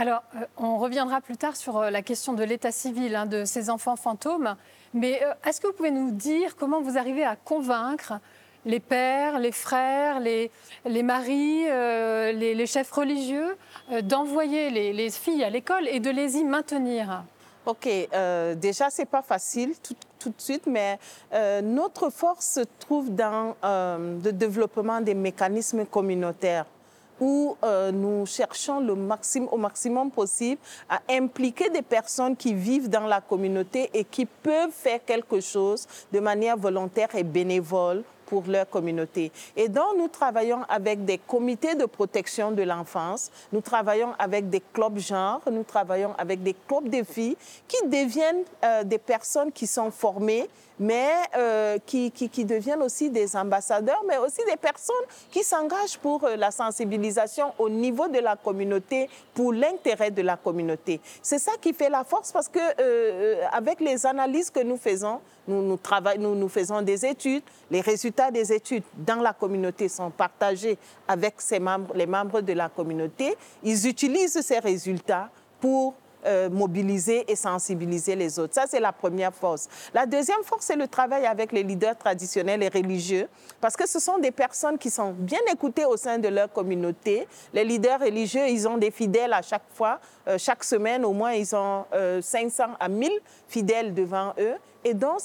[0.00, 3.44] Alors, euh, on reviendra plus tard sur euh, la question de l'état civil hein, de
[3.44, 4.54] ces enfants fantômes.
[4.94, 8.14] Mais euh, est-ce que vous pouvez nous dire comment vous arrivez à convaincre
[8.64, 10.52] les pères, les frères, les,
[10.84, 13.56] les maris, les, chefs religieux
[14.02, 17.24] d'envoyer les, filles à l'école et de les y maintenir?
[17.66, 17.88] Ok,
[18.56, 20.98] déjà, ce n'est pas facile tout, tout, de suite, mais
[21.62, 26.66] notre force se trouve dans le développement des mécanismes communautaires
[27.20, 28.92] où euh, nous cherchons le
[29.50, 34.72] au maximum possible à impliquer des personnes qui vivent dans la communauté et qui peuvent
[34.72, 39.32] faire quelque chose de manière volontaire et bénévole pour leur communauté.
[39.56, 44.62] Et donc, nous travaillons avec des comités de protection de l'enfance, nous travaillons avec des
[44.72, 47.36] clubs genre, nous travaillons avec des clubs de filles
[47.66, 50.48] qui deviennent euh, des personnes qui sont formées
[50.80, 54.94] mais euh, qui, qui, deviennent aussi des ambassadeurs, mais aussi des personnes
[55.28, 60.36] qui s'engagent pour euh, la sensibilisation au niveau de la communauté, pour l'intérêt de la
[60.36, 61.00] communauté.
[61.20, 62.60] C'est ça qui fait la force parce que
[63.52, 65.78] avec les analyses que nous faisons, nous, nous,
[66.18, 71.36] nous, nous faisons des études, les résultats des études dans la communauté sont partagés avec
[71.60, 73.36] membres, les membres de la communauté.
[73.62, 75.94] Ils utilisent ces résultats pour
[76.26, 78.52] euh, mobiliser et sensibiliser les autres.
[78.54, 79.68] Ça, c'est la première force.
[79.94, 83.28] La deuxième force, c'est le travail avec les leaders traditionnels et religieux,
[83.60, 87.28] parce que ce sont des personnes qui sont bien écoutées au sein de leur communauté.
[87.54, 90.00] Les leaders religieux, ils ont des fidèles à chaque fois.
[90.26, 91.84] Euh, chaque semaine, au moins, ils ont
[92.20, 93.12] 500 euh, à 1000
[93.46, 94.54] fidèles devant eux.
[94.84, 95.20] Et donc,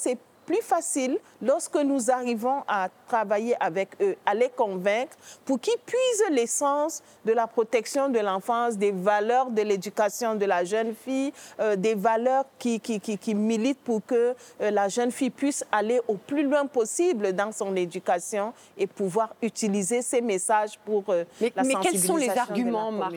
[0.45, 6.32] plus facile lorsque nous arrivons à travailler avec eux, à les convaincre pour qu'ils puisent
[6.32, 11.75] l'essence de la protection de l'enfance, des valeurs de l'éducation de la jeune fille, euh,
[11.75, 16.15] des valeurs qui, qui, qui, militent pour que euh, la jeune fille puisse aller au
[16.15, 21.23] plus loin possible dans son éducation et pouvoir utiliser ces messages pour euh,
[21.56, 23.15] la mais quels sont les arguments, Marc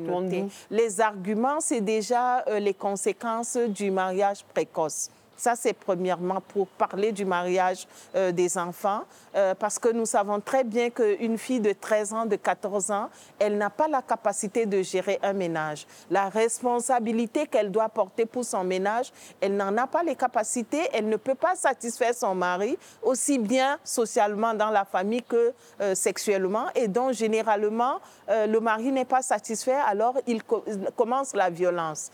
[0.70, 5.10] Les arguments, c'est déjà les conséquences du mariage précoce.
[5.36, 9.02] Ça, c'est premièrement pour parler du mariage euh, des enfants,
[9.34, 13.10] euh, parce que nous savons très bien qu'une fille de 13 ans, de 14 ans,
[13.38, 15.86] elle n'a pas la capacité de gérer un ménage.
[16.10, 21.08] La responsabilité qu'elle doit porter pour son ménage, elle n'en a pas les capacités, elle
[21.08, 26.66] ne peut pas satisfaire son mari, aussi bien socialement dans la famille que euh, sexuellement,
[26.74, 32.10] et donc généralement, le mari n'est pas satisfait, alors il commence la violence.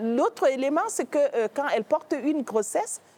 [0.00, 2.63] L'autre élément, c'est que quand elle porte une grossesse,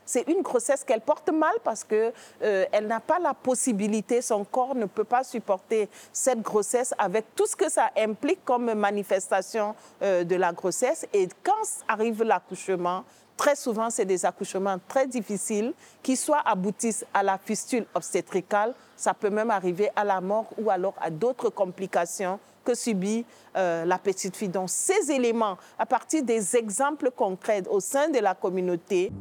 [0.05, 4.45] c'est une grossesse qu'elle porte mal parce qu'elle euh, elle n'a pas la possibilité, son
[4.45, 9.75] corps ne peut pas supporter cette grossesse avec tout ce que ça implique comme manifestation
[10.03, 11.07] euh, de la grossesse.
[11.13, 11.53] Et quand
[11.89, 13.05] arrive l'accouchement,
[13.37, 19.13] très souvent, c'est des accouchements très difficiles qui soit aboutissent à la fistule obstétricale, ça
[19.13, 23.25] peut même arriver à la mort ou alors à d'autres complications que subit
[23.57, 24.49] euh, la petite fille.
[24.49, 29.13] Donc ces éléments, à partir des exemples concrets au sein de la communauté,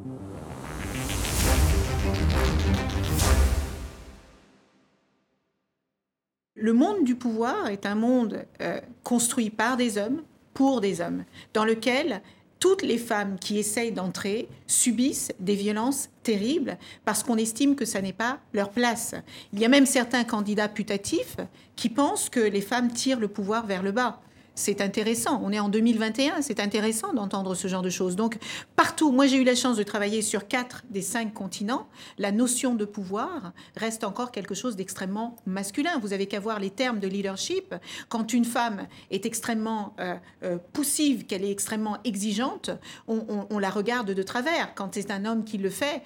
[6.58, 11.26] Le monde du pouvoir est un monde euh, construit par des hommes, pour des hommes,
[11.54, 12.22] dans lequel
[12.60, 18.02] toutes les femmes qui essayent d'entrer subissent des violences terribles parce qu'on estime que ça
[18.02, 19.16] n'est pas leur place.
[19.54, 21.38] Il y a même certains candidats putatifs
[21.76, 24.22] qui pensent que les femmes tirent le pouvoir vers le bas
[24.56, 25.42] c'est intéressant.
[25.44, 28.16] On est en 2021, c'est intéressant d'entendre ce genre de choses.
[28.16, 28.38] Donc,
[28.76, 31.88] partout, moi j'ai eu la chance de travailler sur quatre des cinq continents,
[32.18, 36.00] la notion de pouvoir reste encore quelque chose d'extrêmement masculin.
[36.02, 37.76] Vous avez qu'à voir les termes de leadership.
[38.10, 42.70] Quand une femme est extrêmement euh, euh, poussive, qu'elle est extrêmement exigeante,
[43.08, 44.74] on, la regarde de travers.
[44.76, 46.02] Quand c'est un homme qui le fait,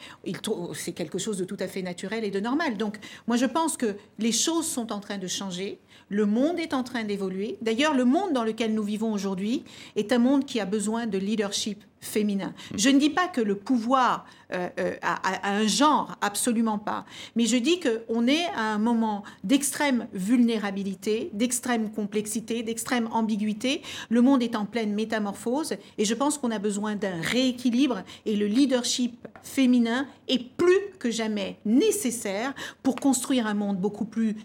[0.74, 2.78] c'est quelque chose de tout à fait naturel et de normal.
[2.78, 5.80] Donc, moi je pense que les choses sont en train de changer.
[6.10, 7.58] Le monde est en train d'évoluer.
[7.62, 9.64] D'ailleurs, le monde dans lequel nous vivons aujourd'hui
[9.96, 12.54] est un monde qui a besoin de leadership féminin.
[12.76, 17.06] Je ne dis pas que le pouvoir euh, euh, a, un genre, absolument pas.
[17.36, 23.82] Mais je dis qu'on est à un moment d'extrême vulnérabilité, d'extrême complexité, d'extrême ambiguïté.
[24.10, 28.36] Le monde est en pleine métamorphose et je pense qu'on a besoin d'un rééquilibre et
[28.36, 34.36] le leadership féminin est plus que jamais nécessaire pour construire un monde beaucoup plus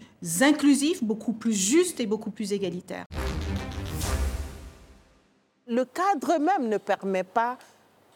[0.41, 3.05] inclusif, beaucoup plus juste et beaucoup plus égalitaire
[5.67, 7.57] le cadre même ne permet pas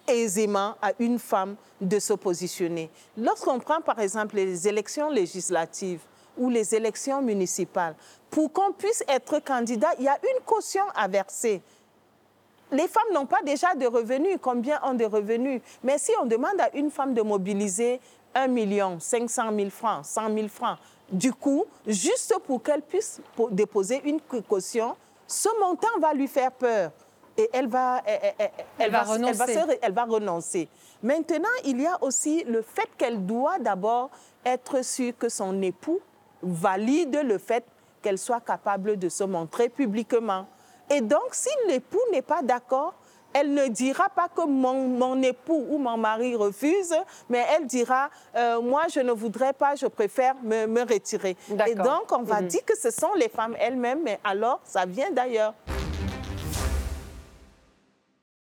[0.07, 2.89] aisément à une femme de se positionner.
[3.17, 6.01] Lorsqu'on prend par exemple les élections législatives
[6.37, 7.95] ou les élections municipales,
[8.29, 11.61] pour qu'on puisse être candidat, il y a une caution à verser.
[12.71, 14.37] Les femmes n'ont pas déjà de revenus.
[14.39, 15.61] Combien ont de revenus?
[15.83, 17.99] Mais si on demande à une femme de mobiliser
[18.35, 20.77] 1 million, 500 000 francs, 100 000 francs,
[21.11, 23.19] du coup, juste pour qu'elle puisse
[23.49, 24.95] déposer une caution,
[25.25, 26.91] ce montant va lui faire peur
[27.39, 28.01] et elle va,
[28.77, 29.55] elle, va, renoncer.
[29.81, 30.67] Elle va, renoncer.
[31.01, 34.09] Maintenant, il y a aussi le fait qu'elle doit d'abord
[34.45, 36.01] être sûre que son époux
[36.41, 37.63] valide le fait
[38.01, 40.47] qu'elle soit capable de se montrer publiquement.
[40.89, 42.93] Et donc, si l'époux n'est pas d'accord,
[43.31, 46.93] elle ne dira pas que mon, époux ou mon mari refuse,
[47.29, 51.37] mais elle dira euh, Moi, je ne voudrais pas, je préfère me, retirer.
[51.67, 52.47] Et donc, on va mhm.
[52.47, 55.53] dire que ce sont les femmes elles-mêmes, mais alors, ça vient d'ailleurs.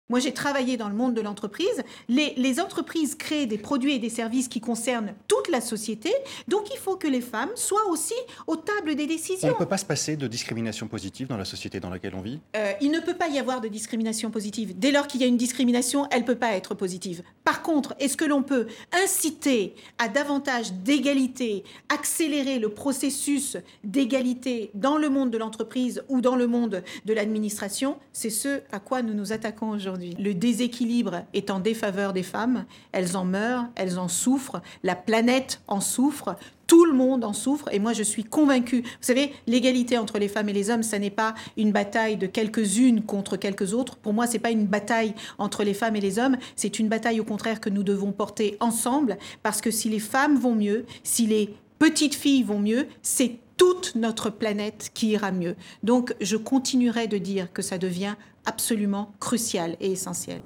[0.09, 1.81] Moi, j'ai travaillé dans le monde de l'entreprise.
[2.09, 6.11] Les, entreprises créent des produits et des services qui concernent toute la société.
[6.49, 8.13] Donc, il faut que les femmes soient aussi
[8.45, 9.47] aux tables des décisions.
[9.47, 12.21] On ne peut pas se passer de discrimination positive dans la société dans laquelle on
[12.21, 12.41] vit?
[12.57, 14.77] Euh, Il ne peut pas y avoir de discrimination positive.
[14.77, 17.23] Dès lors qu'il y a une discrimination, elle ne peut pas être positive.
[17.45, 18.67] Par contre, est-ce que l'on peut
[19.05, 26.35] inciter à davantage d'égalité, accélérer le processus d'égalité dans le monde de l'entreprise ou dans
[26.35, 27.97] le monde de l'administration?
[28.11, 29.92] C'est ce à quoi nous nous attaquons aujourd'hui.
[29.97, 32.65] Le déséquilibre est en défaveur des femmes.
[32.91, 34.61] Elles en meurent, elles en souffrent.
[34.83, 36.35] La planète en souffre.
[36.67, 38.81] Tout le monde en souffre et moi je suis convaincue.
[38.81, 42.25] Vous savez, l'égalité entre les femmes et les hommes, ça n'est pas une bataille de
[42.25, 43.97] quelques-unes contre quelques autres.
[43.97, 46.37] Pour moi, c'est pas une bataille entre les femmes et les hommes.
[46.55, 50.37] C'est une bataille au contraire que nous devons porter ensemble parce que si les femmes
[50.37, 55.55] vont mieux, si les petites filles vont mieux, c'est toute notre planète qui ira mieux.
[55.83, 60.41] Donc je continuerai de dire que ça devient absolument crucial et essentiel.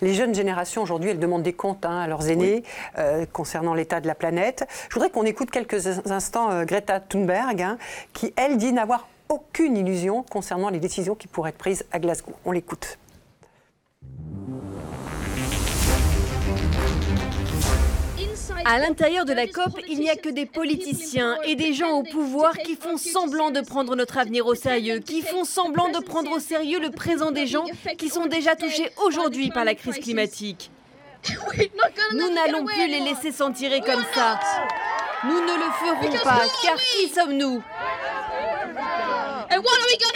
[0.00, 2.62] Les jeunes générations aujourd'hui, elles demandent des comptes hein, à leurs aînés
[2.98, 4.64] euh, concernant l'état de la planète.
[4.88, 7.78] Je voudrais qu'on écoute quelques instants euh, Greta Thunberg, hein,
[8.12, 12.32] qui, elle, dit n'avoir aucune illusion concernant les décisions qui pourraient être prises à Glasgow.
[12.44, 12.96] On l'écoute.
[18.70, 22.02] À l'intérieur de la COP, il n'y a que des politiciens et des gens au
[22.02, 26.30] pouvoir qui font semblant de prendre notre avenir au sérieux, qui font semblant de prendre
[26.32, 27.64] au sérieux le présent des gens
[27.96, 30.70] qui sont déjà touchés aujourd'hui par la crise climatique.
[32.12, 34.38] Nous n'allons plus les laisser s'en tirer comme ça.
[35.24, 37.62] Nous ne le ferons pas, car qui sommes-nous?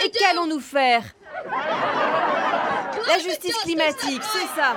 [0.05, 1.03] Et qu'allons-nous faire?
[3.07, 4.75] La justice climatique, c'est ça.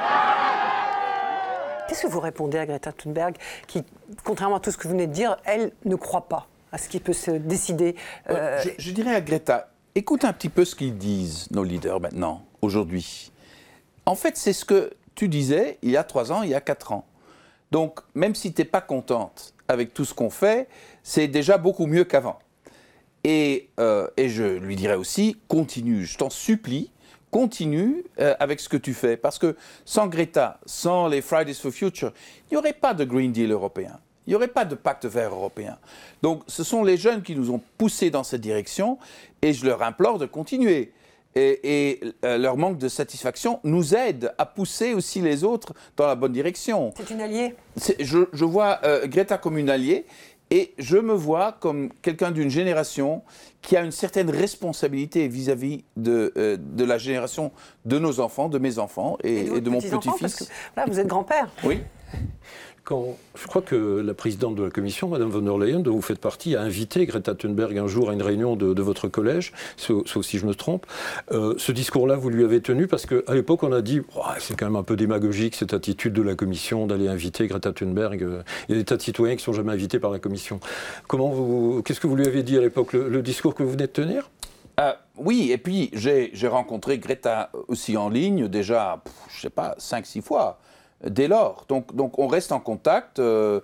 [1.89, 3.85] Qu'est-ce que vous répondez à Greta Thunberg, qui,
[4.25, 6.89] contrairement à tout ce que vous venez de dire, elle ne croit pas à ce
[6.89, 7.95] qui peut se décider
[8.29, 12.43] euh, je, dirais à Greta, écoute un petit peu ce qu'ils disent, nos leaders maintenant,
[12.61, 13.33] aujourd'hui.
[14.05, 16.61] En fait, c'est ce que tu disais il y a trois ans, il y a
[16.61, 17.07] quatre ans.
[17.71, 20.69] Donc, même si tu n'es pas contente avec tout ce qu'on fait,
[21.03, 22.39] c'est déjà beaucoup mieux qu'avant.
[23.25, 26.93] Et, euh, et, je lui dirais aussi, continue, je t'en supplie,
[27.37, 29.19] continue euh, avec ce que tu fais.
[29.19, 32.13] Parce que sans Greta, sans les Fridays for Future,
[32.51, 34.01] il n'y aurait pas de Green Deal européen.
[34.27, 35.77] Il n'y aurait pas de pacte vert européen.
[36.23, 38.99] Donc ce sont les jeunes qui nous ont poussés dans cette direction
[39.43, 40.93] et je leur implore de continuer.
[41.39, 46.15] Et, euh, leur manque de satisfaction nous aide à pousser aussi les autres dans la
[46.15, 46.95] bonne direction.
[46.97, 47.55] C'est une alliée
[48.01, 50.07] je, je, vois euh, Greta comme une alliée
[50.51, 53.23] et je me vois comme quelqu'un d'une génération
[53.63, 57.51] qui a une certaine responsabilité vis-à-vis de, euh, de, la génération
[57.85, 60.49] de nos enfants, de mes enfants et, de, mon petit-fils.
[60.77, 61.51] Là, vous êtes grand-père.
[61.65, 61.81] Oui
[62.89, 66.21] je crois que la présidente de la commission, Mme von der Leyen, dont vous faites
[66.21, 70.39] partie, a invité Greta Thunberg un jour à une réunion de, votre collège, sauf, si
[70.39, 70.87] je me trompe.
[71.33, 74.03] Euh, ce discours-là, vous lui avez tenu parce qu'à l'époque, on a dit
[74.39, 78.21] c'est quand même un peu démagogique cette attitude de la commission d'aller inviter Greta Thunberg.
[78.69, 80.61] Il y a des tas de citoyens qui ne sont jamais invités par la commission.
[81.11, 84.31] Qu'est-ce que vous lui avez dit à l'époque, le, discours que vous venez de tenir?
[84.79, 89.75] Euh, oui, et puis j'ai rencontré Greta aussi en ligne déjà, je ne sais pas,
[89.79, 90.59] 5-6 fois.
[91.05, 91.65] Dès lors.
[91.69, 93.19] Donc, donc on reste en contact.
[93.19, 93.61] Euh,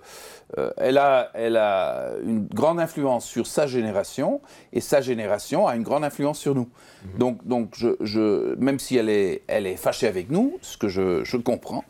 [0.57, 5.75] euh, elle, a, elle a une grande influence sur sa génération et sa génération a
[5.75, 6.69] une grande influence sur nous.
[7.03, 7.19] Mhm.
[7.19, 10.87] Donc, donc je, je, même si elle est, elle est fâchée avec nous, ce que
[10.87, 11.83] je, je comprends,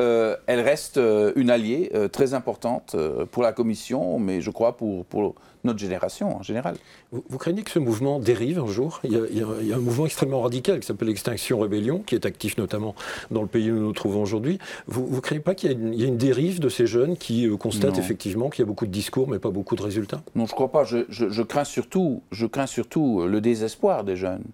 [0.00, 0.98] euh, elle reste
[1.36, 2.96] une alliée très importante
[3.30, 5.34] pour la Commission, mais je crois pour, pour
[5.64, 6.76] notre génération en général.
[7.12, 9.00] Vous, craignez que ce mouvement dérive un jour?
[9.04, 12.94] Il y, a, un mouvement extrêmement radical qui s'appelle Extinction Rébellion, qui est actif notamment
[13.30, 14.58] dans le pays où nous nous trouvons aujourd'hui.
[14.86, 18.50] Vous ne craignez pas qu'il y, ait une dérive de ces jeunes qui constatent effectivement
[18.50, 20.22] qu'il y a beaucoup de discours mais pas beaucoup de résultats?
[20.34, 20.84] Non, je ne crois pas.
[20.84, 24.44] Je, je, crains surtout, je crains surtout le désespoir des jeunes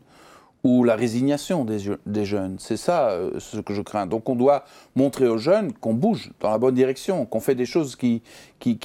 [0.65, 2.57] ou la résignation des, jeunes.
[2.59, 4.07] C'est ça euh, ce que je crains.
[4.07, 4.65] Donc on doit
[4.97, 8.23] montrer aux jeunes qu'on bouge dans la bonne direction, qu'on fait des choses qui,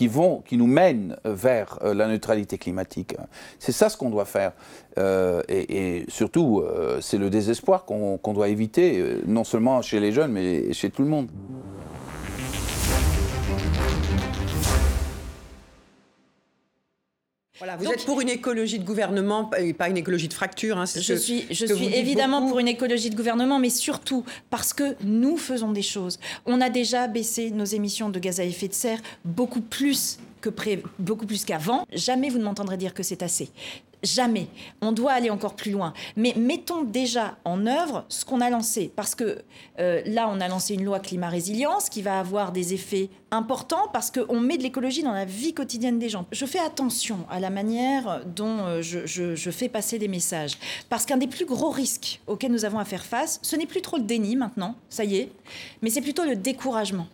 [0.07, 3.15] vont, qui nous mènent vers euh, la neutralité climatique.
[3.59, 4.51] C'est ça ce qu'on doit faire.
[4.97, 6.63] Euh, et, surtout,
[6.99, 11.07] c'est le désespoir qu'on doit éviter, non seulement chez les jeunes, mais chez tout le
[11.07, 11.30] monde.
[17.80, 20.78] Vous êtes pour une écologie de gouvernement et pas une écologie de fracture.
[20.78, 24.95] Hein, je suis, je suis évidemment pour une écologie de gouvernement, mais surtout parce que
[25.03, 26.20] nous faisons des choses.
[26.45, 30.49] On a déjà baissé nos émissions de gaz à effet de serre beaucoup plus que
[30.97, 31.85] beaucoup plus qu'avant.
[31.93, 33.51] Jamais vous ne m'entendrez dire que c'est assez.
[34.01, 34.47] Jamais.
[34.81, 35.93] On doit aller encore plus loin.
[36.15, 38.91] Mais mettons déjà en œuvre ce qu'on a lancé.
[38.95, 39.39] Parce que
[39.79, 43.89] euh, là, on a lancé une loi climat résilience qui va avoir des effets importants
[43.91, 46.25] parce qu'on met de l'écologie dans la vie quotidienne des gens.
[46.31, 50.57] Je fais attention à la manière dont euh, je, fais passer des messages.
[50.87, 53.81] Parce qu'un des plus gros risques auxquels nous avons à faire face, ce n'est plus
[53.81, 55.31] trop le déni maintenant, ça y est,
[55.81, 57.07] mais c'est plutôt le découragement.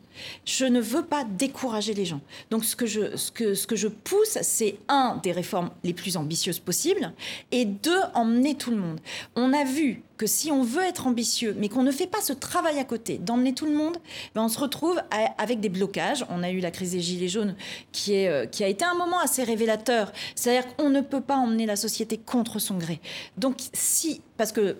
[0.45, 2.21] Je ne veux pas décourager les gens.
[2.51, 5.93] Donc ce que je, ce que, ce que je pousse, c'est un, des réformes les
[5.93, 7.13] plus ambitieuses possibles,
[7.51, 8.99] et deux, emmener tout le monde.
[9.35, 12.33] On a vu que si on veut être ambitieux, mais qu'on ne fait pas ce
[12.33, 13.97] travail à côté, d'emmener tout le monde,
[14.33, 14.99] ben on se retrouve
[15.37, 16.25] avec des blocages.
[16.29, 17.55] On a eu la crise des Gilets jaunes
[17.91, 20.11] qui, est, euh, qui a été un moment assez révélateur.
[20.35, 23.01] C'est-à-dire qu'on ne peut pas emmener la société contre son gré.
[23.37, 24.77] Donc si, parce que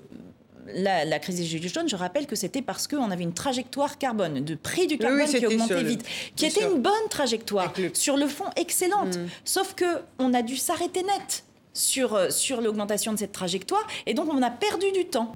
[0.73, 4.43] la, crise des Gilets jaunes, je rappelle que c'était parce qu'on avait une trajectoire carbone,
[4.43, 6.05] de prix du carbone qui augmentait vite,
[6.35, 9.17] qui était une bonne trajectoire, sur le fond excellente.
[9.17, 9.27] Mm.
[9.43, 9.85] Sauf que
[10.19, 11.43] on a dû s'arrêter net
[11.73, 15.33] sur, euh, sur l'augmentation de cette trajectoire, et donc on a perdu du temps.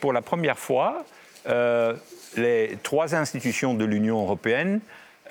[0.00, 1.04] Pour la première fois,
[1.48, 1.94] euh,
[2.36, 4.80] les trois institutions de l'Union européenne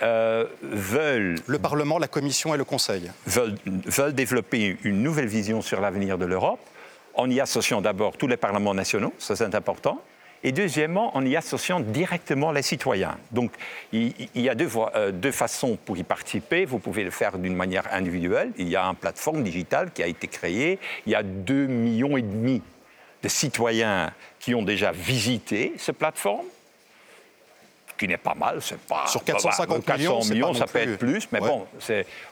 [0.01, 1.35] euh, veulent...
[1.47, 3.11] Le Parlement, la Commission et le Conseil.
[3.27, 6.59] Veulent, veulent développer une nouvelle vision sur l'avenir de l'Europe
[7.15, 10.01] en y associant d'abord tous les parlements nationaux, ça c'est important,
[10.43, 13.17] et deuxièmement en y associant directement les citoyens.
[13.31, 13.51] Donc
[13.91, 16.65] il, y a deux, euh, deux, façons pour y participer.
[16.65, 18.51] Vous pouvez le faire d'une manière individuelle.
[18.57, 20.77] Il y a une plateforme digitale qui a été créée.
[21.07, 22.61] Il y a 2,5 millions et demi
[23.23, 26.45] de citoyens qui ont déjà visité cette plateforme
[27.97, 28.59] qui n'est pas mal.
[28.61, 31.65] C'est pas, Sur 450 400 millions, ça peut être plus, mais bon,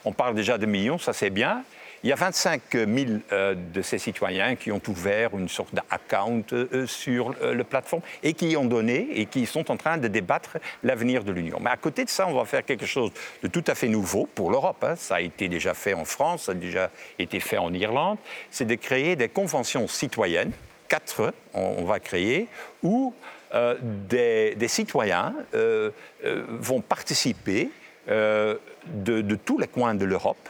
[0.04, 1.64] on parle déjà de millions, ça c'est bien.
[2.04, 2.86] Il y a 25 000
[3.32, 8.02] euh, de ces citoyens qui ont ouvert une sorte d'account euh, sur euh, la plateforme
[8.22, 11.60] et qui ont donné et qui sont en train de débattre l'avenir de l'Union.
[11.62, 13.10] Mais à côté de ça, on va faire quelque chose
[13.42, 14.84] de tout à fait nouveau pour l'Europe.
[14.84, 14.96] Hein.
[14.96, 18.18] Ça a été déjà fait en France, ça a déjà été fait en Irlande.
[18.50, 20.52] C'est de créer des conventions citoyennes,
[20.88, 22.48] quatre on va créer,
[22.82, 23.14] où
[23.54, 23.76] euh,
[24.08, 25.90] des, citoyens euh,
[26.24, 27.70] euh, vont participer
[28.08, 30.48] de, tous les coins de l'Europe.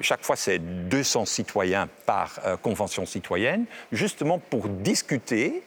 [0.00, 5.62] chaque fois, c'est 200 citoyens par convention citoyenne, justement pour discuter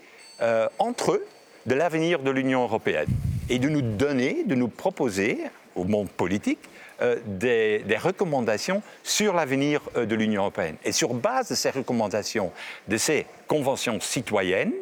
[0.78, 1.26] entre eux
[1.68, 3.08] de l'avenir de l'Union européenne
[3.50, 5.40] et de nous donner, de nous proposer
[5.76, 6.60] au monde politique
[7.26, 10.76] des, des, recommandations sur l'avenir de l'Union européenne.
[10.84, 12.52] Et sur base de ces recommandations,
[12.90, 14.74] de ces conventions citoyennes,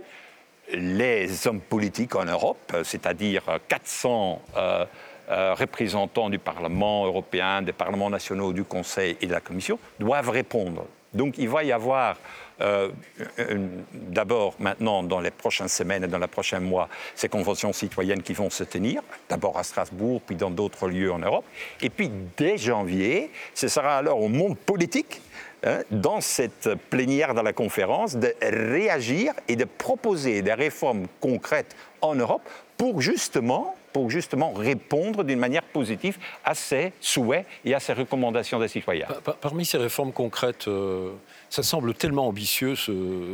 [0.73, 4.85] les hommes politiques en Europe, c'est-à-dire 400 euh,
[5.29, 10.29] euh, représentants du Parlement européen, des parlements nationaux, du Conseil et de la Commission, doivent
[10.29, 10.85] répondre.
[11.13, 12.17] Donc il va y avoir
[12.61, 12.89] euh,
[13.93, 18.33] d'abord maintenant dans les prochaines semaines et dans les prochains mois ces conventions citoyennes qui
[18.33, 21.45] vont se tenir, d'abord à Strasbourg, puis dans d'autres lieux en Europe.
[21.81, 25.21] Et puis dès janvier, ce sera alors au monde politique
[25.63, 31.75] Hein, dans cette plénière de la conférence, de réagir et de proposer des réformes concrètes
[32.01, 32.47] en Europe
[32.77, 38.59] pour justement pour justement répondre d'une manière positive à ces souhaits et à ces recommandations
[38.59, 39.07] des citoyens.
[39.41, 41.09] Parmi ces réformes concrètes, euh,
[41.49, 42.75] ça semble tellement ambitieux,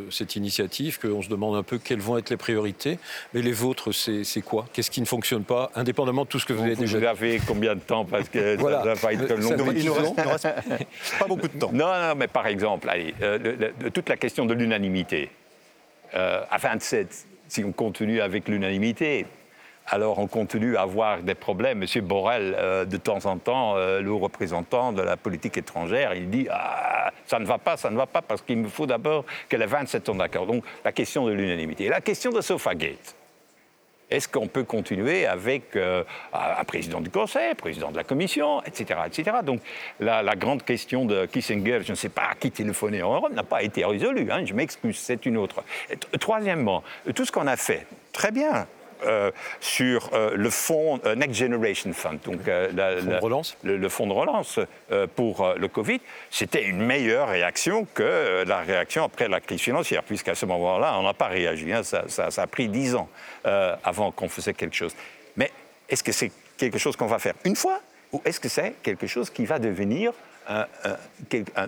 [0.10, 2.98] cette initiative, qu'on se demande un peu quelles vont être les priorités.
[3.34, 4.66] Mais les vôtres, c'est quoi?
[4.72, 7.42] Qu'est-ce qui ne fonctionne pas, indépendamment de tout ce que vous, avez déjà Vous avez
[7.46, 8.06] combien de temps?
[8.06, 9.70] Parce que ça va pas être long.
[9.76, 10.48] Il nous reste, reste
[11.20, 11.72] pas beaucoup de temps.
[11.74, 15.30] Non, non, mais par exemple, allez, euh, toute la question de l'unanimité.
[16.16, 19.26] Euh, à 27, si on continue avec l'unanimité,
[19.88, 21.80] alors on continue à avoir des problèmes.
[21.80, 26.30] Monsieur Borrell, euh, de temps en temps, euh, le représentant de la politique étrangère, il
[26.30, 29.26] dit ah, ça ne va pas, ça ne va pas, parce qu'il me faut d'abord
[29.50, 30.46] que les 27 soient d'accord.
[30.46, 31.90] Donc la question de l'unanimité.
[31.90, 33.16] La question de Sofagate.
[34.10, 36.04] Est-ce qu'on peut continuer avec euh,
[36.34, 39.00] un président du Conseil, président de la Commission, etc.
[39.08, 39.38] etc.
[39.44, 39.62] Donc
[40.00, 43.44] la, grande question de Kissinger, je ne sais pas à qui téléphoner en Europe, n'a
[43.44, 44.30] pas été résolue.
[44.32, 45.64] Hein, je m'excuse, c'est une autre.
[46.20, 46.84] troisièmement,
[47.16, 48.68] tout ce qu'on a fait, très bien.
[49.06, 53.58] Euh, sur euh, le fonds euh, Next Generation Fund, donc la, fonds de relance.
[53.64, 54.60] Le, fonds de relance
[55.16, 56.00] pour le Covid,
[56.30, 61.04] c'était une meilleure réaction que la réaction après la crise financière, puisqu'à ce moment-là, on
[61.04, 61.72] n'a pas réagi.
[61.72, 61.84] Hein.
[61.84, 63.10] ça, ça, a pris dix ans
[63.44, 64.96] avant qu'on faisait quelque chose.
[65.36, 65.52] Mais
[65.90, 67.80] est-ce que c'est quelque chose qu'on va faire une fois
[68.12, 70.14] ou est-ce que c'est quelque chose qui va devenir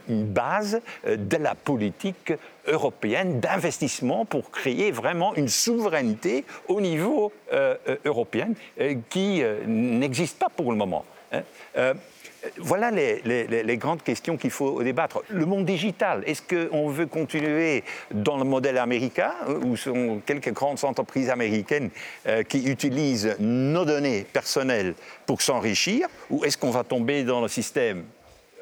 [0.07, 2.33] une base euh, de la politique
[2.67, 8.49] européenne d'investissement pour créer vraiment une souveraineté au niveau euh, euh, européen
[9.09, 11.05] qui n'existe pas pour le moment.
[11.31, 11.93] Hein.
[12.57, 15.23] voilà les, grandes questions qu'il faut débattre.
[15.29, 20.83] Le monde digital, est-ce qu'on veut continuer dans le modèle américain, où sont quelques grandes
[20.83, 21.89] entreprises américaines
[22.47, 24.93] qui utilisent nos données personnelles
[25.25, 28.05] pour s'enrichir, ou est-ce qu'on va tomber dans le système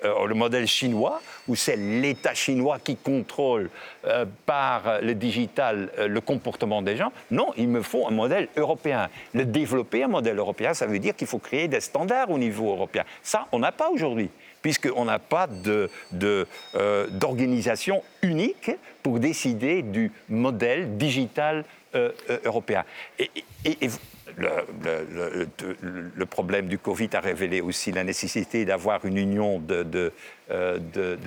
[0.04, 3.70] euh, le modèle chinois, où c'est l'État chinois qui contrôle
[4.06, 7.12] euh, par le digital euh, le comportement des gens.
[7.32, 9.10] Non, il me faut un modèle européen.
[9.34, 12.70] Le développer, un modèle européen, ça veut dire qu'il faut créer des standards au niveau
[12.72, 13.04] européen.
[13.22, 14.30] Ça, on n'a pas aujourd'hui
[14.62, 15.48] puisqu'on n'a pas
[17.12, 21.66] d'organisation unique pour décider du modèle digital
[22.46, 22.86] européen.
[23.20, 23.30] et,
[24.38, 30.12] le, problème du Covid a révélé aussi la nécessité d'avoir une union de, de,
[30.52, 30.80] euh,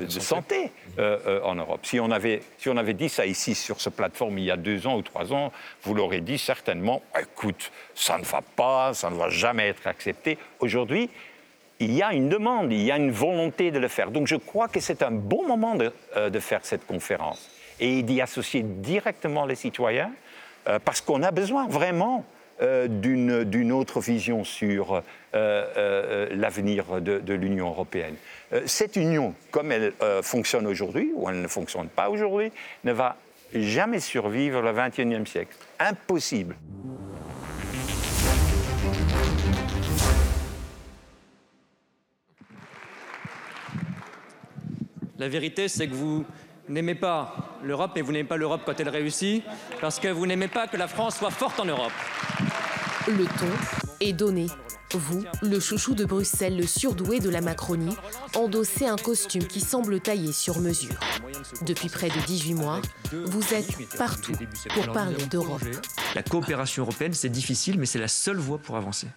[0.09, 1.81] santé, euh, euh, en Europe.
[1.85, 4.57] Si on, avait, si on avait dit ça ici sur ce plateforme il y a
[4.57, 5.53] deux ans ou trois ans,
[5.83, 10.39] vous l'aurez dit certainement, écoute, ça ne va pas, ça ne va jamais être accepté.
[10.61, 11.09] Aujourd'hui,
[11.79, 14.11] il y a une demande, il y a une volonté de le faire.
[14.11, 15.93] Donc je crois que c'est un bon moment de,
[16.29, 20.11] de faire cette conférence et d'y associer directement les citoyens,
[20.85, 22.25] parce qu'on a besoin vraiment
[22.63, 25.01] euh, d'une autre vision sur euh,
[25.35, 28.15] euh, l'avenir de, l'Union européenne.
[28.65, 29.93] cette union, comme elle
[30.23, 32.51] fonctionne aujourd'hui, ou elle ne fonctionne pas aujourd'hui,
[32.85, 33.17] ne va
[33.53, 35.55] jamais survivre le XXIe siècle.
[35.79, 36.57] Impossible.
[45.19, 46.25] La vérité, c'est que vous
[46.69, 49.45] n'aimez pas l'Europe, mais vous n'aimez pas l'Europe quand elle réussit,
[49.81, 51.93] parce que vous n'aimez pas que la France soit forte en Europe.
[53.09, 53.51] Le ton
[54.01, 54.47] est donné.
[54.95, 57.97] Vous, le chouchou de Bruxelles, le surdoué de la Macronie,
[58.37, 60.95] endossez un costume qui semble taillé sur mesure.
[61.63, 62.81] Depuis près de 18 mois,
[63.13, 64.33] vous êtes partout
[64.71, 65.63] pour parler d'Europe.
[66.15, 69.09] La coopération européenne, c'est difficile, mais c'est la seule voie pour avancer.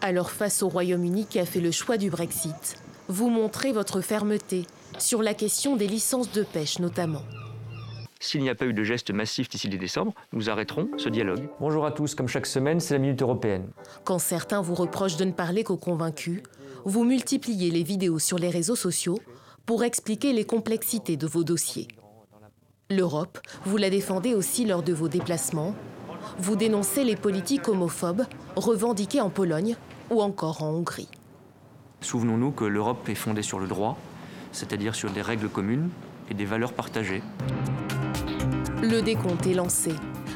[0.00, 2.76] Alors face au Royaume-Uni qui a fait le choix du Brexit,
[3.08, 4.66] vous montrez votre fermeté
[4.98, 7.22] sur la question des licences de pêche notamment.
[8.18, 11.48] S'il n'y a pas eu de geste massif d'ici le décembre, nous arrêterons ce dialogue.
[11.60, 13.68] Bonjour à tous, comme chaque semaine, c'est la Minute Européenne.
[14.04, 16.42] Quand certains vous reprochent de ne parler qu'aux convaincus,
[16.84, 19.18] vous multipliez les vidéos sur les réseaux sociaux
[19.66, 21.88] pour expliquer les complexités de vos dossiers.
[22.88, 25.74] L'Europe, vous la défendez aussi lors de vos déplacements.
[26.38, 28.24] Vous dénoncez les politiques homophobes
[28.54, 29.76] revendiquées en Pologne
[30.10, 31.08] ou encore en Hongrie.
[32.00, 33.98] Souvenons-nous que l'Europe est fondée sur le droit,
[34.56, 35.90] c'est-à-dire sur des règles communes
[36.30, 37.22] et des valeurs partagées.
[38.82, 39.92] Le décompte est lancé.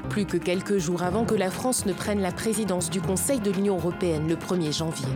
[0.09, 3.51] Plus que quelques jours avant que la France ne prenne la présidence du Conseil de
[3.51, 5.09] l'Union européenne le 1er janvier.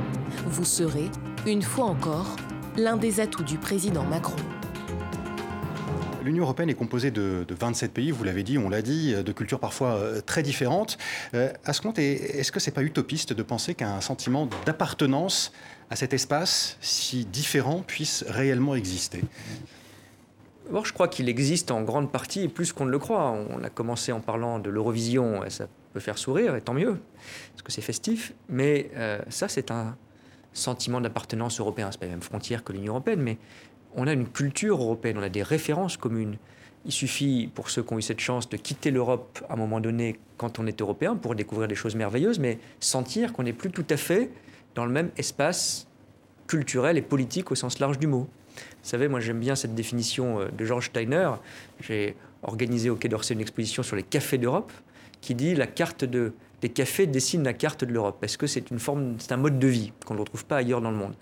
[0.46, 1.10] Vous serez,
[1.46, 2.36] une fois encore,
[2.76, 4.36] l'un des atouts du président Macron.
[6.24, 9.60] L'Union européenne est composée de, 27 pays, vous l'avez dit, on l'a dit, de cultures
[9.60, 10.96] parfois euh, très différentes.
[11.34, 15.52] À ce compte, est-ce que ce n'est pas utopiste de penser qu'un sentiment d'appartenance
[15.90, 19.22] à cet espace si différent puisse réellement exister?
[20.72, 23.30] Je crois qu'il existe en grande partie, plus qu'on ne le croit.
[23.50, 26.98] On a commencé en parlant de l'Eurovision, ça peut faire sourire, et tant mieux,
[27.52, 28.32] parce que c'est festif.
[28.48, 29.94] Mais euh, ça, c'est un
[30.54, 31.90] sentiment d'appartenance européen.
[31.90, 33.36] C'est pas la même frontière que l'Union européenne, mais
[33.96, 36.36] on a une culture européenne, on a des références communes.
[36.86, 39.80] Il suffit, pour ceux qui ont eu cette chance, de quitter l'Europe à un moment
[39.80, 43.70] donné quand on est européen pour découvrir des choses merveilleuses, mais sentir qu'on n'est plus
[43.70, 44.30] tout à fait
[44.74, 45.86] dans le même espace
[46.46, 48.28] culturel et politique au sens large du mot.
[48.56, 51.30] Vous savez, moi j'aime bien cette définition euh, de George Steiner.
[51.80, 54.72] J'ai organisé au Quai d'Orsay une exposition sur les cafés d'Europe
[55.20, 58.70] qui dit la carte de, des cafés dessine la carte de l'Europe parce que c'est
[58.70, 61.14] une forme, c'est un mode de vie qu'on ne retrouve pas ailleurs dans le monde.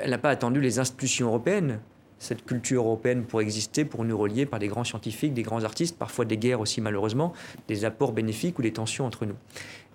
[0.00, 1.80] Elle n'a pas attendu les institutions européennes
[2.22, 5.98] cette culture européenne pour exister, pour nous relier par des grands scientifiques, des grands artistes,
[5.98, 7.32] parfois des guerres aussi malheureusement,
[7.66, 9.34] des apports bénéfiques ou des tensions entre nous.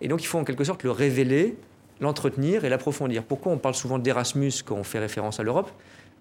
[0.01, 1.55] Et donc il faut en quelque sorte le révéler,
[2.01, 3.23] l'entretenir et l'approfondir.
[3.23, 5.71] Pourquoi on parle souvent d'Erasmus quand on fait référence à l'Europe?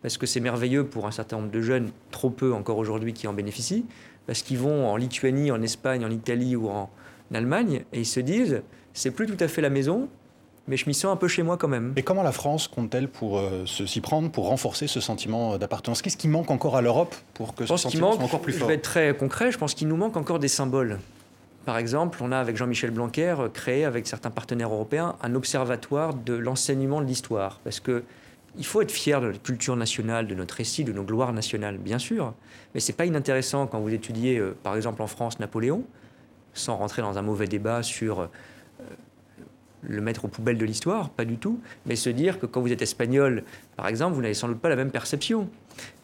[0.00, 3.26] Parce que c'est merveilleux pour un certain nombre de jeunes, trop peu encore aujourd'hui, qui
[3.26, 3.84] en bénéficient,
[4.28, 6.88] parce qu'ils vont en Lituanie, en Espagne, en Italie ou en
[7.34, 10.08] Allemagne, et ils se disent, c'est plus tout à fait la maison,
[10.68, 11.92] mais je m'y sens un peu chez moi quand même.
[11.96, 16.02] Et comment la France compte-t-elle pour euh, s'y prendre, pour renforcer ce sentiment d'appartenance?
[16.02, 18.66] Qu'est-ce qui manque encore à l'Europe pour que ce sentiment soit encore plus fort Je
[18.66, 20.98] vais être très concret, je pense qu'il nous manque encore des symboles.
[21.64, 26.34] Par exemple, on a avec Jean-Michel Blanquer créé avec certains partenaires européens un observatoire de
[26.34, 27.60] l'enseignement de l'histoire.
[27.64, 28.04] Parce que
[28.58, 31.78] il faut être fier de notre culture nationale, de notre récit, de nos gloires nationales,
[31.78, 32.32] bien sûr.
[32.74, 35.84] Mais c'est pas inintéressant quand vous étudiez, euh, par exemple en France, Napoléon,
[36.54, 38.26] sans rentrer dans un mauvais débat sur euh,
[39.88, 42.72] le mettre aux poubelles de l'histoire, pas du tout, mais se dire que quand vous
[42.72, 43.44] êtes espagnol,
[43.76, 45.48] par exemple, vous n'avez sans doute pas la même perception.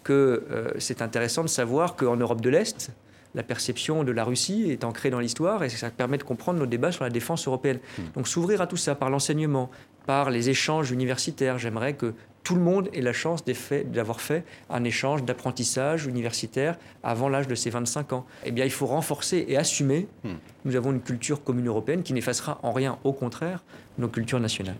[0.04, 2.90] Que euh, c'est intéressant de savoir qu'en Europe de l'Est,
[3.34, 6.66] la perception de la Russie est ancrée dans l'histoire et ça permet de comprendre nos
[6.66, 7.78] débats sur la défense européenne.
[7.98, 8.02] Hmm.
[8.16, 9.70] Donc s'ouvrir à tout ça par l'enseignement,
[10.06, 11.58] par les échanges universitaires.
[11.58, 17.28] J'aimerais que tout le monde ait la chance d'avoir fait un échange d'apprentissage universitaire avant
[17.28, 18.26] l'âge de ses 25 ans.
[18.44, 20.08] Eh bien, il faut renforcer et assumer.
[20.24, 20.34] Hmm.
[20.64, 23.64] Nous avons une culture commune européenne qui n'effacera en rien, au contraire,
[23.98, 24.78] nos cultures nationales.